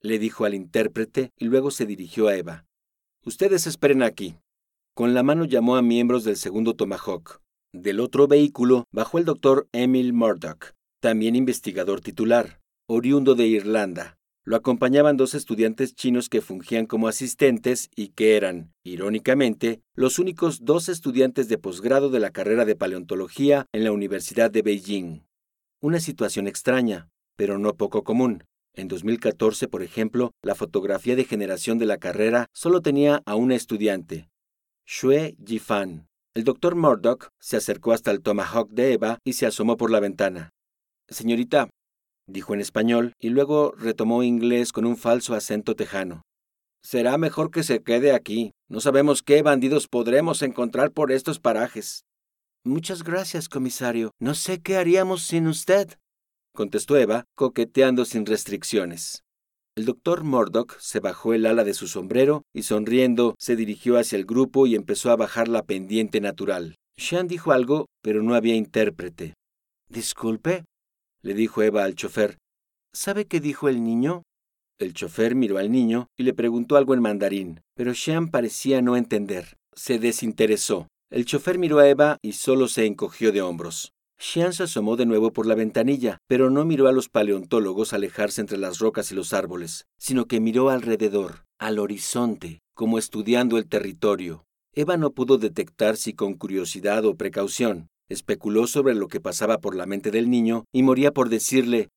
le 0.00 0.18
dijo 0.18 0.44
al 0.44 0.54
intérprete 0.54 1.32
y 1.36 1.46
luego 1.46 1.70
se 1.70 1.86
dirigió 1.86 2.28
a 2.28 2.36
Eva. 2.36 2.66
Ustedes 3.24 3.66
esperen 3.66 4.02
aquí. 4.02 4.36
Con 4.94 5.14
la 5.14 5.22
mano 5.22 5.44
llamó 5.44 5.76
a 5.76 5.82
miembros 5.82 6.24
del 6.24 6.36
segundo 6.36 6.74
Tomahawk. 6.74 7.40
Del 7.72 8.00
otro 8.00 8.26
vehículo 8.26 8.84
bajó 8.90 9.18
el 9.18 9.24
doctor 9.24 9.68
Emil 9.72 10.12
Murdoch, 10.12 10.72
también 11.00 11.36
investigador 11.36 12.00
titular, 12.00 12.60
oriundo 12.88 13.34
de 13.34 13.46
Irlanda. 13.46 14.18
Lo 14.44 14.56
acompañaban 14.56 15.18
dos 15.18 15.34
estudiantes 15.34 15.94
chinos 15.94 16.30
que 16.30 16.40
fungían 16.40 16.86
como 16.86 17.06
asistentes 17.06 17.90
y 17.94 18.08
que 18.08 18.34
eran, 18.34 18.72
irónicamente, 18.82 19.82
los 19.94 20.18
únicos 20.18 20.64
dos 20.64 20.88
estudiantes 20.88 21.48
de 21.48 21.58
posgrado 21.58 22.08
de 22.08 22.20
la 22.20 22.30
carrera 22.30 22.64
de 22.64 22.74
paleontología 22.74 23.66
en 23.72 23.84
la 23.84 23.92
Universidad 23.92 24.50
de 24.50 24.62
Beijing. 24.62 25.20
Una 25.82 26.00
situación 26.00 26.48
extraña, 26.48 27.10
pero 27.36 27.58
no 27.58 27.74
poco 27.74 28.04
común, 28.04 28.44
en 28.78 28.86
2014, 28.86 29.66
por 29.66 29.82
ejemplo, 29.82 30.30
la 30.40 30.54
fotografía 30.54 31.16
de 31.16 31.24
generación 31.24 31.78
de 31.78 31.86
la 31.86 31.98
carrera 31.98 32.46
solo 32.52 32.80
tenía 32.80 33.22
a 33.26 33.34
una 33.34 33.56
estudiante, 33.56 34.30
Xue 34.86 35.36
Jifan. 35.44 36.06
El 36.32 36.44
doctor 36.44 36.76
Murdoch 36.76 37.28
se 37.40 37.56
acercó 37.56 37.92
hasta 37.92 38.12
el 38.12 38.22
Tomahawk 38.22 38.70
de 38.70 38.92
Eva 38.92 39.18
y 39.24 39.32
se 39.32 39.46
asomó 39.46 39.76
por 39.76 39.90
la 39.90 39.98
ventana. 39.98 40.50
Señorita, 41.08 41.70
dijo 42.28 42.54
en 42.54 42.60
español 42.60 43.14
y 43.18 43.30
luego 43.30 43.72
retomó 43.76 44.22
inglés 44.22 44.70
con 44.70 44.86
un 44.86 44.96
falso 44.96 45.34
acento 45.34 45.74
tejano. 45.74 46.22
Será 46.80 47.18
mejor 47.18 47.50
que 47.50 47.64
se 47.64 47.82
quede 47.82 48.12
aquí. 48.12 48.52
No 48.68 48.80
sabemos 48.80 49.22
qué 49.24 49.42
bandidos 49.42 49.88
podremos 49.88 50.42
encontrar 50.42 50.92
por 50.92 51.10
estos 51.10 51.40
parajes. 51.40 52.04
Muchas 52.62 53.02
gracias, 53.02 53.48
comisario. 53.48 54.12
No 54.20 54.34
sé 54.34 54.62
qué 54.62 54.76
haríamos 54.76 55.22
sin 55.22 55.48
usted 55.48 55.98
contestó 56.54 56.96
Eva, 56.96 57.24
coqueteando 57.34 58.04
sin 58.04 58.26
restricciones. 58.26 59.22
El 59.76 59.84
doctor 59.84 60.24
Murdoch 60.24 60.76
se 60.80 60.98
bajó 60.98 61.34
el 61.34 61.46
ala 61.46 61.62
de 61.62 61.72
su 61.72 61.86
sombrero 61.86 62.42
y 62.52 62.64
sonriendo 62.64 63.36
se 63.38 63.54
dirigió 63.54 63.96
hacia 63.96 64.18
el 64.18 64.24
grupo 64.24 64.66
y 64.66 64.74
empezó 64.74 65.12
a 65.12 65.16
bajar 65.16 65.46
la 65.46 65.62
pendiente 65.62 66.20
natural. 66.20 66.74
Sean 66.96 67.28
dijo 67.28 67.52
algo, 67.52 67.86
pero 68.02 68.22
no 68.24 68.34
había 68.34 68.56
intérprete. 68.56 69.34
Disculpe, 69.88 70.64
le 71.22 71.34
dijo 71.34 71.62
Eva 71.62 71.84
al 71.84 71.94
chofer. 71.94 72.38
¿Sabe 72.92 73.26
qué 73.26 73.38
dijo 73.38 73.68
el 73.68 73.84
niño? 73.84 74.24
El 74.80 74.94
chofer 74.94 75.34
miró 75.34 75.58
al 75.58 75.70
niño 75.70 76.08
y 76.16 76.24
le 76.24 76.34
preguntó 76.34 76.76
algo 76.76 76.94
en 76.94 77.02
mandarín, 77.02 77.60
pero 77.74 77.94
Sean 77.94 78.30
parecía 78.30 78.82
no 78.82 78.96
entender. 78.96 79.56
Se 79.74 79.98
desinteresó. 79.98 80.88
El 81.10 81.24
chofer 81.24 81.58
miró 81.58 81.78
a 81.78 81.88
Eva 81.88 82.18
y 82.20 82.32
solo 82.32 82.68
se 82.68 82.84
encogió 82.84 83.30
de 83.30 83.42
hombros. 83.42 83.92
Xian 84.20 84.52
se 84.52 84.64
asomó 84.64 84.96
de 84.96 85.06
nuevo 85.06 85.32
por 85.32 85.46
la 85.46 85.54
ventanilla, 85.54 86.18
pero 86.26 86.50
no 86.50 86.64
miró 86.64 86.88
a 86.88 86.92
los 86.92 87.08
paleontólogos 87.08 87.92
alejarse 87.92 88.40
entre 88.40 88.58
las 88.58 88.80
rocas 88.80 89.12
y 89.12 89.14
los 89.14 89.32
árboles, 89.32 89.86
sino 89.96 90.26
que 90.26 90.40
miró 90.40 90.70
alrededor, 90.70 91.44
al 91.58 91.78
horizonte, 91.78 92.60
como 92.74 92.98
estudiando 92.98 93.58
el 93.58 93.68
territorio. 93.68 94.44
Eva 94.74 94.96
no 94.96 95.12
pudo 95.12 95.38
detectar 95.38 95.96
si 95.96 96.14
con 96.14 96.34
curiosidad 96.34 97.04
o 97.04 97.14
precaución. 97.14 97.88
Especuló 98.08 98.66
sobre 98.66 98.94
lo 98.94 99.06
que 99.08 99.20
pasaba 99.20 99.58
por 99.58 99.76
la 99.76 99.86
mente 99.86 100.10
del 100.10 100.30
niño 100.30 100.64
y 100.72 100.82
moría 100.82 101.12
por 101.12 101.28
decirle, 101.28 101.88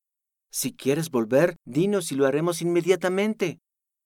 Si 0.50 0.72
quieres 0.72 1.10
volver, 1.10 1.56
dinos 1.64 2.12
y 2.12 2.14
lo 2.14 2.26
haremos 2.26 2.62
inmediatamente. 2.62 3.58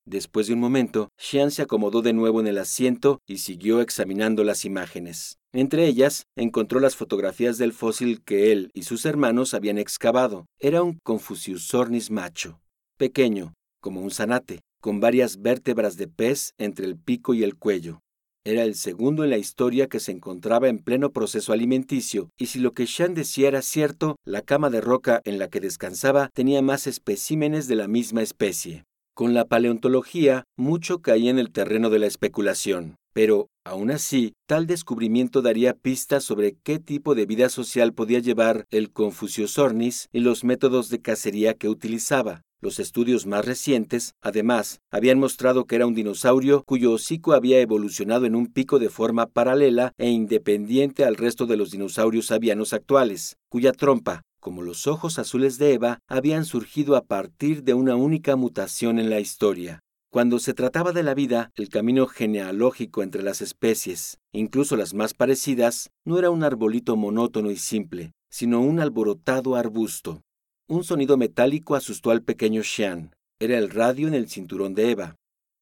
Después 0.07 0.47
de 0.47 0.55
un 0.55 0.61
momento, 0.61 1.11
Xian 1.19 1.51
se 1.51 1.63
acomodó 1.63 2.01
de 2.01 2.13
nuevo 2.13 2.41
en 2.41 2.47
el 2.47 2.59
asiento 2.59 3.21
y 3.27 3.39
siguió 3.39 3.81
examinando 3.81 4.45
las 4.45 4.65
imágenes. 4.65 5.39
Entre 5.53 5.87
ellas, 5.87 6.27
encontró 6.37 6.79
las 6.79 6.95
fotografías 6.95 7.59
del 7.59 7.73
fósil 7.73 8.23
que 8.23 8.53
él 8.53 8.71
y 8.73 8.85
sus 8.85 9.05
hermanos 9.05 9.53
habían 9.53 9.79
excavado. 9.79 10.47
Era 10.61 10.85
un 10.85 11.01
Confuciusornis 11.03 12.13
macho, 12.13 12.61
pequeño, 12.97 13.55
como 13.81 14.01
un 14.01 14.13
zanate, 14.13 14.61
con 14.81 15.01
varias 15.01 15.43
vértebras 15.43 15.97
de 15.97 16.07
pez 16.07 16.53
entre 16.57 16.87
el 16.87 16.97
pico 16.97 17.35
y 17.35 17.43
el 17.43 17.57
cuello. 17.57 17.99
Era 18.45 18.63
el 18.63 18.77
segundo 18.77 19.25
en 19.25 19.31
la 19.31 19.39
historia 19.39 19.89
que 19.89 19.99
se 19.99 20.13
encontraba 20.13 20.69
en 20.69 20.79
pleno 20.79 21.11
proceso 21.11 21.53
alimenticio, 21.53 22.31
y 22.39 22.47
si 22.47 22.61
lo 22.61 22.75
que 22.75 22.87
Shan 22.87 23.13
decía 23.13 23.49
era 23.49 23.61
cierto, 23.61 24.15
la 24.25 24.43
cama 24.43 24.71
de 24.71 24.81
roca 24.81 25.21
en 25.25 25.41
la 25.41 25.49
que 25.49 25.59
descansaba 25.59 26.31
tenía 26.33 26.63
más 26.63 26.87
especímenes 26.87 27.67
de 27.67 27.75
la 27.75 27.89
misma 27.89 28.23
especie. 28.23 28.85
Con 29.17 29.33
la 29.33 29.47
paleontología, 29.47 30.45
mucho 30.59 30.99
caía 30.99 31.31
en 31.31 31.39
el 31.39 31.51
terreno 31.51 31.89
de 31.89 31.99
la 31.99 32.07
especulación, 32.07 32.97
pero, 33.15 33.49
aún 33.65 33.91
así, 33.91 34.35
tal 34.47 34.67
descubrimiento 34.67 35.41
daría 35.41 35.73
pistas 35.73 36.23
sobre 36.23 36.59
qué 36.63 36.79
tipo 36.79 37.15
de 37.15 37.25
vida 37.25 37.49
social 37.49 37.95
podía 37.95 38.19
llevar 38.19 38.67
el 38.71 38.93
Confuciosornis 38.93 40.11
y 40.13 40.21
los 40.21 40.45
métodos 40.45 40.91
de 40.91 41.01
cacería 41.01 41.55
que 41.55 41.71
utilizaba. 41.71 42.43
Los 42.61 42.79
estudios 42.79 43.25
más 43.25 43.47
recientes, 43.47 44.13
además, 44.21 44.81
habían 44.91 45.19
mostrado 45.19 45.65
que 45.65 45.77
era 45.77 45.87
un 45.87 45.95
dinosaurio 45.95 46.63
cuyo 46.65 46.93
hocico 46.93 47.33
había 47.33 47.59
evolucionado 47.61 48.27
en 48.27 48.37
un 48.37 48.49
pico 48.49 48.79
de 48.79 48.91
forma 48.91 49.25
paralela 49.25 49.95
e 49.97 50.11
independiente 50.11 51.07
al 51.07 51.17
resto 51.17 51.47
de 51.47 51.57
los 51.57 51.71
dinosaurios 51.71 52.31
avianos 52.31 52.75
actuales, 52.75 53.39
cuya 53.49 53.73
trompa, 53.73 54.21
como 54.41 54.63
los 54.63 54.87
ojos 54.87 55.19
azules 55.19 55.59
de 55.59 55.75
Eva, 55.75 56.01
habían 56.09 56.45
surgido 56.45 56.97
a 56.97 57.05
partir 57.05 57.63
de 57.63 57.75
una 57.75 57.97
única 57.97 58.37
mutación 58.37 58.99
en 58.99 59.11
la 59.11 59.21
historia. 59.21 59.81
Cuando 60.11 60.39
se 60.39 60.55
trataba 60.55 60.93
de 60.93 61.03
la 61.03 61.15
vida, 61.15 61.51
el 61.57 61.69
camino 61.69 62.07
genealógico 62.07 63.03
entre 63.03 63.23
las 63.23 63.43
especies, 63.43 64.19
incluso 64.33 64.77
las 64.77 64.95
más 64.95 65.15
parecidas, 65.15 65.91
no 66.05 66.19
era 66.19 66.31
un 66.31 66.43
arbolito 66.43 66.97
monótono 66.97 67.51
y 67.51 67.57
simple, 67.57 68.13
sino 68.31 68.61
un 68.61 68.81
alborotado 68.81 69.57
arbusto. 69.57 70.23
Un 70.69 70.85
sonido 70.85 71.17
metálico 71.17 71.75
asustó 71.75 72.11
al 72.11 72.23
pequeño 72.23 72.63
Sean. 72.63 73.13
Era 73.41 73.59
el 73.59 73.71
radio 73.71 74.09
en 74.09 74.15
el 74.15 74.29
cinturón 74.29 74.75
de 74.75 74.91
Eva. 74.91 75.17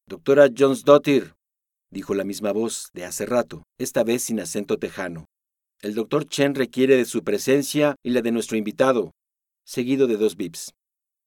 Doctora 0.07 0.49
Jones 0.57 0.85
Dottir, 0.85 1.35
dijo 1.91 2.15
la 2.15 2.25
misma 2.25 2.53
voz 2.53 2.91
de 2.93 3.05
hace 3.05 3.25
rato, 3.25 3.63
esta 3.79 4.05
vez 4.05 4.23
sin 4.23 4.41
acento 4.41 4.79
tejano. 4.79 5.27
El 5.85 5.95
doctor 5.95 6.27
Chen 6.27 6.55
requiere 6.55 6.97
de 6.97 7.05
su 7.05 7.23
presencia 7.25 7.97
y 8.03 8.09
la 8.09 8.23
de 8.23 8.33
nuestro 8.33 8.57
invitado, 8.57 9.11
seguido 9.67 10.07
de 10.07 10.17
dos 10.17 10.35
bips. 10.35 10.73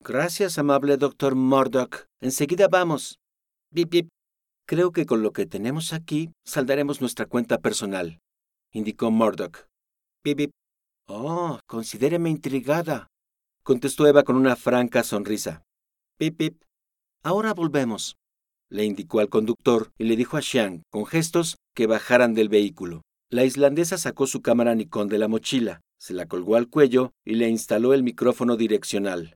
Gracias, 0.03 0.57
amable 0.57 0.97
doctor 0.97 1.35
Murdoch. 1.35 2.07
Enseguida 2.21 2.67
vamos. 2.67 3.19
Bip, 3.71 3.91
bip. 3.91 4.07
Creo 4.67 4.91
que 4.91 5.05
con 5.05 5.21
lo 5.21 5.31
que 5.31 5.45
tenemos 5.45 5.93
aquí 5.93 6.31
saldaremos 6.43 7.01
nuestra 7.01 7.27
cuenta 7.27 7.59
personal, 7.59 8.17
indicó 8.73 9.11
Murdoch. 9.11 9.67
Bip, 10.23 10.37
bip. 10.39 10.51
Oh, 11.07 11.59
considéreme 11.67 12.31
intrigada, 12.31 13.09
contestó 13.61 14.07
Eva 14.07 14.23
con 14.23 14.37
una 14.37 14.55
franca 14.55 15.03
sonrisa. 15.03 15.61
Pip, 16.17 16.35
pip. 16.35 16.63
Ahora 17.21 17.53
volvemos, 17.53 18.15
le 18.71 18.85
indicó 18.85 19.19
al 19.19 19.29
conductor 19.29 19.91
y 19.99 20.05
le 20.05 20.15
dijo 20.15 20.35
a 20.35 20.41
Xiang, 20.41 20.81
con 20.89 21.05
gestos, 21.05 21.57
que 21.75 21.85
bajaran 21.85 22.33
del 22.33 22.49
vehículo. 22.49 23.03
La 23.29 23.43
islandesa 23.43 23.97
sacó 23.97 24.25
su 24.25 24.41
cámara 24.41 24.73
Nikon 24.73 25.09
de 25.09 25.17
la 25.17 25.27
mochila, 25.27 25.81
se 25.97 26.13
la 26.13 26.27
colgó 26.27 26.55
al 26.55 26.69
cuello 26.69 27.11
y 27.25 27.35
le 27.35 27.49
instaló 27.49 27.93
el 27.93 28.01
micrófono 28.01 28.55
direccional. 28.55 29.35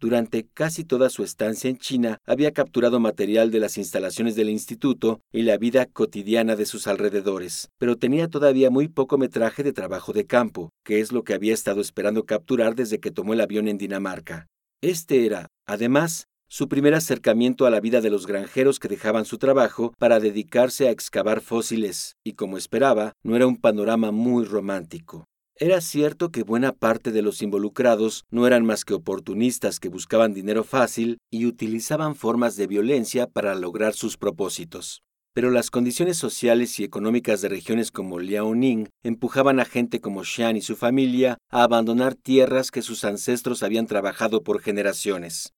Durante 0.00 0.46
casi 0.46 0.84
toda 0.84 1.10
su 1.10 1.22
estancia 1.22 1.68
en 1.68 1.76
China 1.76 2.18
había 2.24 2.52
capturado 2.52 2.98
material 2.98 3.50
de 3.50 3.60
las 3.60 3.76
instalaciones 3.76 4.36
del 4.36 4.48
instituto 4.48 5.20
y 5.32 5.42
la 5.42 5.58
vida 5.58 5.84
cotidiana 5.84 6.56
de 6.56 6.64
sus 6.64 6.86
alrededores, 6.86 7.68
pero 7.76 7.96
tenía 7.96 8.28
todavía 8.28 8.70
muy 8.70 8.88
poco 8.88 9.18
metraje 9.18 9.62
de 9.62 9.74
trabajo 9.74 10.14
de 10.14 10.24
campo, 10.24 10.70
que 10.82 11.00
es 11.00 11.12
lo 11.12 11.22
que 11.22 11.34
había 11.34 11.52
estado 11.52 11.82
esperando 11.82 12.24
capturar 12.24 12.74
desde 12.74 13.00
que 13.00 13.10
tomó 13.10 13.34
el 13.34 13.42
avión 13.42 13.68
en 13.68 13.76
Dinamarca. 13.76 14.46
Este 14.80 15.26
era, 15.26 15.48
además, 15.66 16.26
su 16.48 16.68
primer 16.68 16.94
acercamiento 16.94 17.66
a 17.66 17.70
la 17.70 17.80
vida 17.80 18.00
de 18.00 18.10
los 18.10 18.26
granjeros 18.26 18.78
que 18.78 18.88
dejaban 18.88 19.24
su 19.24 19.38
trabajo 19.38 19.92
para 19.98 20.20
dedicarse 20.20 20.88
a 20.88 20.90
excavar 20.90 21.40
fósiles, 21.40 22.16
y 22.24 22.32
como 22.32 22.56
esperaba, 22.56 23.12
no 23.24 23.36
era 23.36 23.46
un 23.46 23.56
panorama 23.56 24.12
muy 24.12 24.44
romántico. 24.44 25.24
Era 25.58 25.80
cierto 25.80 26.30
que 26.30 26.42
buena 26.42 26.72
parte 26.72 27.12
de 27.12 27.22
los 27.22 27.40
involucrados 27.40 28.24
no 28.30 28.46
eran 28.46 28.66
más 28.66 28.84
que 28.84 28.92
oportunistas 28.92 29.80
que 29.80 29.88
buscaban 29.88 30.34
dinero 30.34 30.64
fácil 30.64 31.16
y 31.30 31.46
utilizaban 31.46 32.14
formas 32.14 32.56
de 32.56 32.66
violencia 32.66 33.26
para 33.26 33.54
lograr 33.54 33.94
sus 33.94 34.18
propósitos. 34.18 35.00
Pero 35.32 35.50
las 35.50 35.70
condiciones 35.70 36.18
sociales 36.18 36.78
y 36.78 36.84
económicas 36.84 37.40
de 37.40 37.48
regiones 37.48 37.90
como 37.90 38.18
Liaoning 38.18 38.88
empujaban 39.02 39.58
a 39.58 39.64
gente 39.64 40.00
como 40.00 40.24
Xian 40.24 40.56
y 40.56 40.62
su 40.62 40.76
familia 40.76 41.38
a 41.50 41.62
abandonar 41.62 42.14
tierras 42.14 42.70
que 42.70 42.82
sus 42.82 43.04
ancestros 43.04 43.62
habían 43.62 43.86
trabajado 43.86 44.42
por 44.42 44.60
generaciones. 44.60 45.54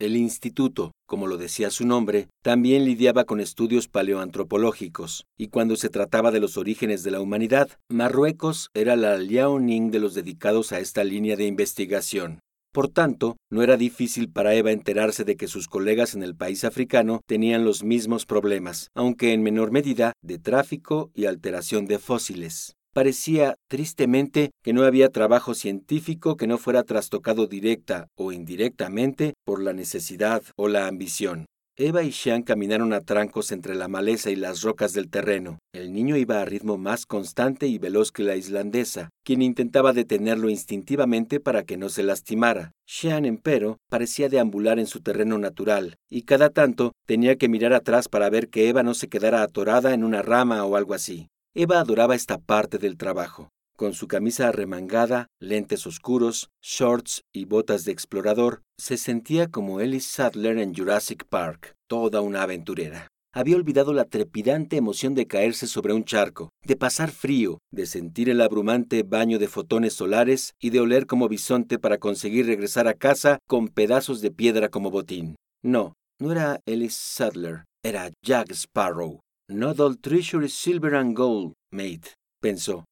El 0.00 0.16
instituto, 0.16 0.92
como 1.08 1.26
lo 1.26 1.38
decía 1.38 1.70
su 1.70 1.84
nombre, 1.84 2.28
también 2.44 2.84
lidiaba 2.84 3.24
con 3.24 3.40
estudios 3.40 3.88
paleoantropológicos, 3.88 5.24
y 5.36 5.48
cuando 5.48 5.74
se 5.74 5.88
trataba 5.88 6.30
de 6.30 6.38
los 6.38 6.56
orígenes 6.56 7.02
de 7.02 7.10
la 7.10 7.20
humanidad, 7.20 7.68
Marruecos 7.90 8.68
era 8.74 8.94
la 8.94 9.18
Liaoning 9.18 9.90
de 9.90 9.98
los 9.98 10.14
dedicados 10.14 10.70
a 10.70 10.78
esta 10.78 11.02
línea 11.02 11.34
de 11.34 11.46
investigación. 11.46 12.38
Por 12.72 12.88
tanto, 12.88 13.38
no 13.50 13.64
era 13.64 13.76
difícil 13.76 14.30
para 14.30 14.54
Eva 14.54 14.70
enterarse 14.70 15.24
de 15.24 15.34
que 15.34 15.48
sus 15.48 15.66
colegas 15.66 16.14
en 16.14 16.22
el 16.22 16.36
país 16.36 16.62
africano 16.62 17.20
tenían 17.26 17.64
los 17.64 17.82
mismos 17.82 18.24
problemas, 18.24 18.92
aunque 18.94 19.32
en 19.32 19.42
menor 19.42 19.72
medida, 19.72 20.12
de 20.22 20.38
tráfico 20.38 21.10
y 21.12 21.24
alteración 21.24 21.86
de 21.86 21.98
fósiles 21.98 22.77
parecía 22.92 23.56
tristemente 23.68 24.50
que 24.62 24.72
no 24.72 24.84
había 24.84 25.10
trabajo 25.10 25.54
científico 25.54 26.36
que 26.36 26.46
no 26.46 26.58
fuera 26.58 26.82
trastocado 26.82 27.46
directa 27.46 28.08
o 28.16 28.32
indirectamente 28.32 29.34
por 29.44 29.62
la 29.62 29.72
necesidad 29.72 30.42
o 30.56 30.68
la 30.68 30.86
ambición. 30.86 31.46
Eva 31.80 32.02
y 32.02 32.10
Sean 32.10 32.42
caminaron 32.42 32.92
a 32.92 33.02
trancos 33.02 33.52
entre 33.52 33.76
la 33.76 33.86
maleza 33.86 34.30
y 34.30 34.34
las 34.34 34.62
rocas 34.62 34.94
del 34.94 35.08
terreno. 35.08 35.60
El 35.72 35.92
niño 35.92 36.16
iba 36.16 36.40
a 36.40 36.44
ritmo 36.44 36.76
más 36.76 37.06
constante 37.06 37.68
y 37.68 37.78
veloz 37.78 38.10
que 38.10 38.24
la 38.24 38.34
islandesa, 38.34 39.10
quien 39.24 39.42
intentaba 39.42 39.92
detenerlo 39.92 40.50
instintivamente 40.50 41.38
para 41.38 41.62
que 41.62 41.76
no 41.76 41.88
se 41.88 42.02
lastimara. 42.02 42.72
Sean, 42.84 43.24
empero, 43.24 43.76
parecía 43.88 44.28
deambular 44.28 44.80
en 44.80 44.88
su 44.88 45.02
terreno 45.02 45.38
natural, 45.38 45.94
y 46.10 46.22
cada 46.22 46.50
tanto 46.50 46.90
tenía 47.06 47.36
que 47.36 47.48
mirar 47.48 47.72
atrás 47.72 48.08
para 48.08 48.28
ver 48.28 48.48
que 48.48 48.68
Eva 48.68 48.82
no 48.82 48.94
se 48.94 49.06
quedara 49.06 49.42
atorada 49.42 49.94
en 49.94 50.02
una 50.02 50.22
rama 50.22 50.64
o 50.64 50.74
algo 50.74 50.94
así. 50.94 51.28
Eva 51.54 51.80
adoraba 51.80 52.14
esta 52.14 52.38
parte 52.38 52.78
del 52.78 52.96
trabajo. 52.96 53.48
Con 53.76 53.94
su 53.94 54.06
camisa 54.06 54.48
arremangada, 54.48 55.28
lentes 55.40 55.86
oscuros, 55.86 56.50
shorts 56.62 57.22
y 57.32 57.46
botas 57.46 57.84
de 57.84 57.92
explorador, 57.92 58.62
se 58.78 58.96
sentía 58.96 59.48
como 59.48 59.80
Ellis 59.80 60.04
Sadler 60.04 60.58
en 60.58 60.74
Jurassic 60.74 61.24
Park, 61.28 61.74
toda 61.88 62.20
una 62.20 62.42
aventurera. 62.42 63.08
Había 63.32 63.56
olvidado 63.56 63.92
la 63.92 64.04
trepidante 64.04 64.76
emoción 64.76 65.14
de 65.14 65.26
caerse 65.26 65.66
sobre 65.66 65.92
un 65.92 66.04
charco, 66.04 66.50
de 66.64 66.76
pasar 66.76 67.10
frío, 67.10 67.58
de 67.72 67.86
sentir 67.86 68.28
el 68.28 68.40
abrumante 68.40 69.02
baño 69.02 69.38
de 69.38 69.48
fotones 69.48 69.94
solares 69.94 70.54
y 70.60 70.70
de 70.70 70.80
oler 70.80 71.06
como 71.06 71.28
bisonte 71.28 71.78
para 71.78 71.98
conseguir 71.98 72.46
regresar 72.46 72.88
a 72.88 72.94
casa 72.94 73.38
con 73.46 73.68
pedazos 73.68 74.20
de 74.20 74.30
piedra 74.30 74.68
como 74.70 74.90
botín. 74.90 75.36
No, 75.62 75.94
no 76.20 76.32
era 76.32 76.60
Ellis 76.66 76.94
Sadler, 76.94 77.64
era 77.84 78.10
Jack 78.24 78.50
Sparrow, 78.50 79.20
Not 79.50 79.80
all 79.80 79.96
treasure 79.96 80.46
silver 80.46 80.94
and 80.94 81.16
gold, 81.16 81.54
mate, 81.72 82.14
pensó. 82.42 82.84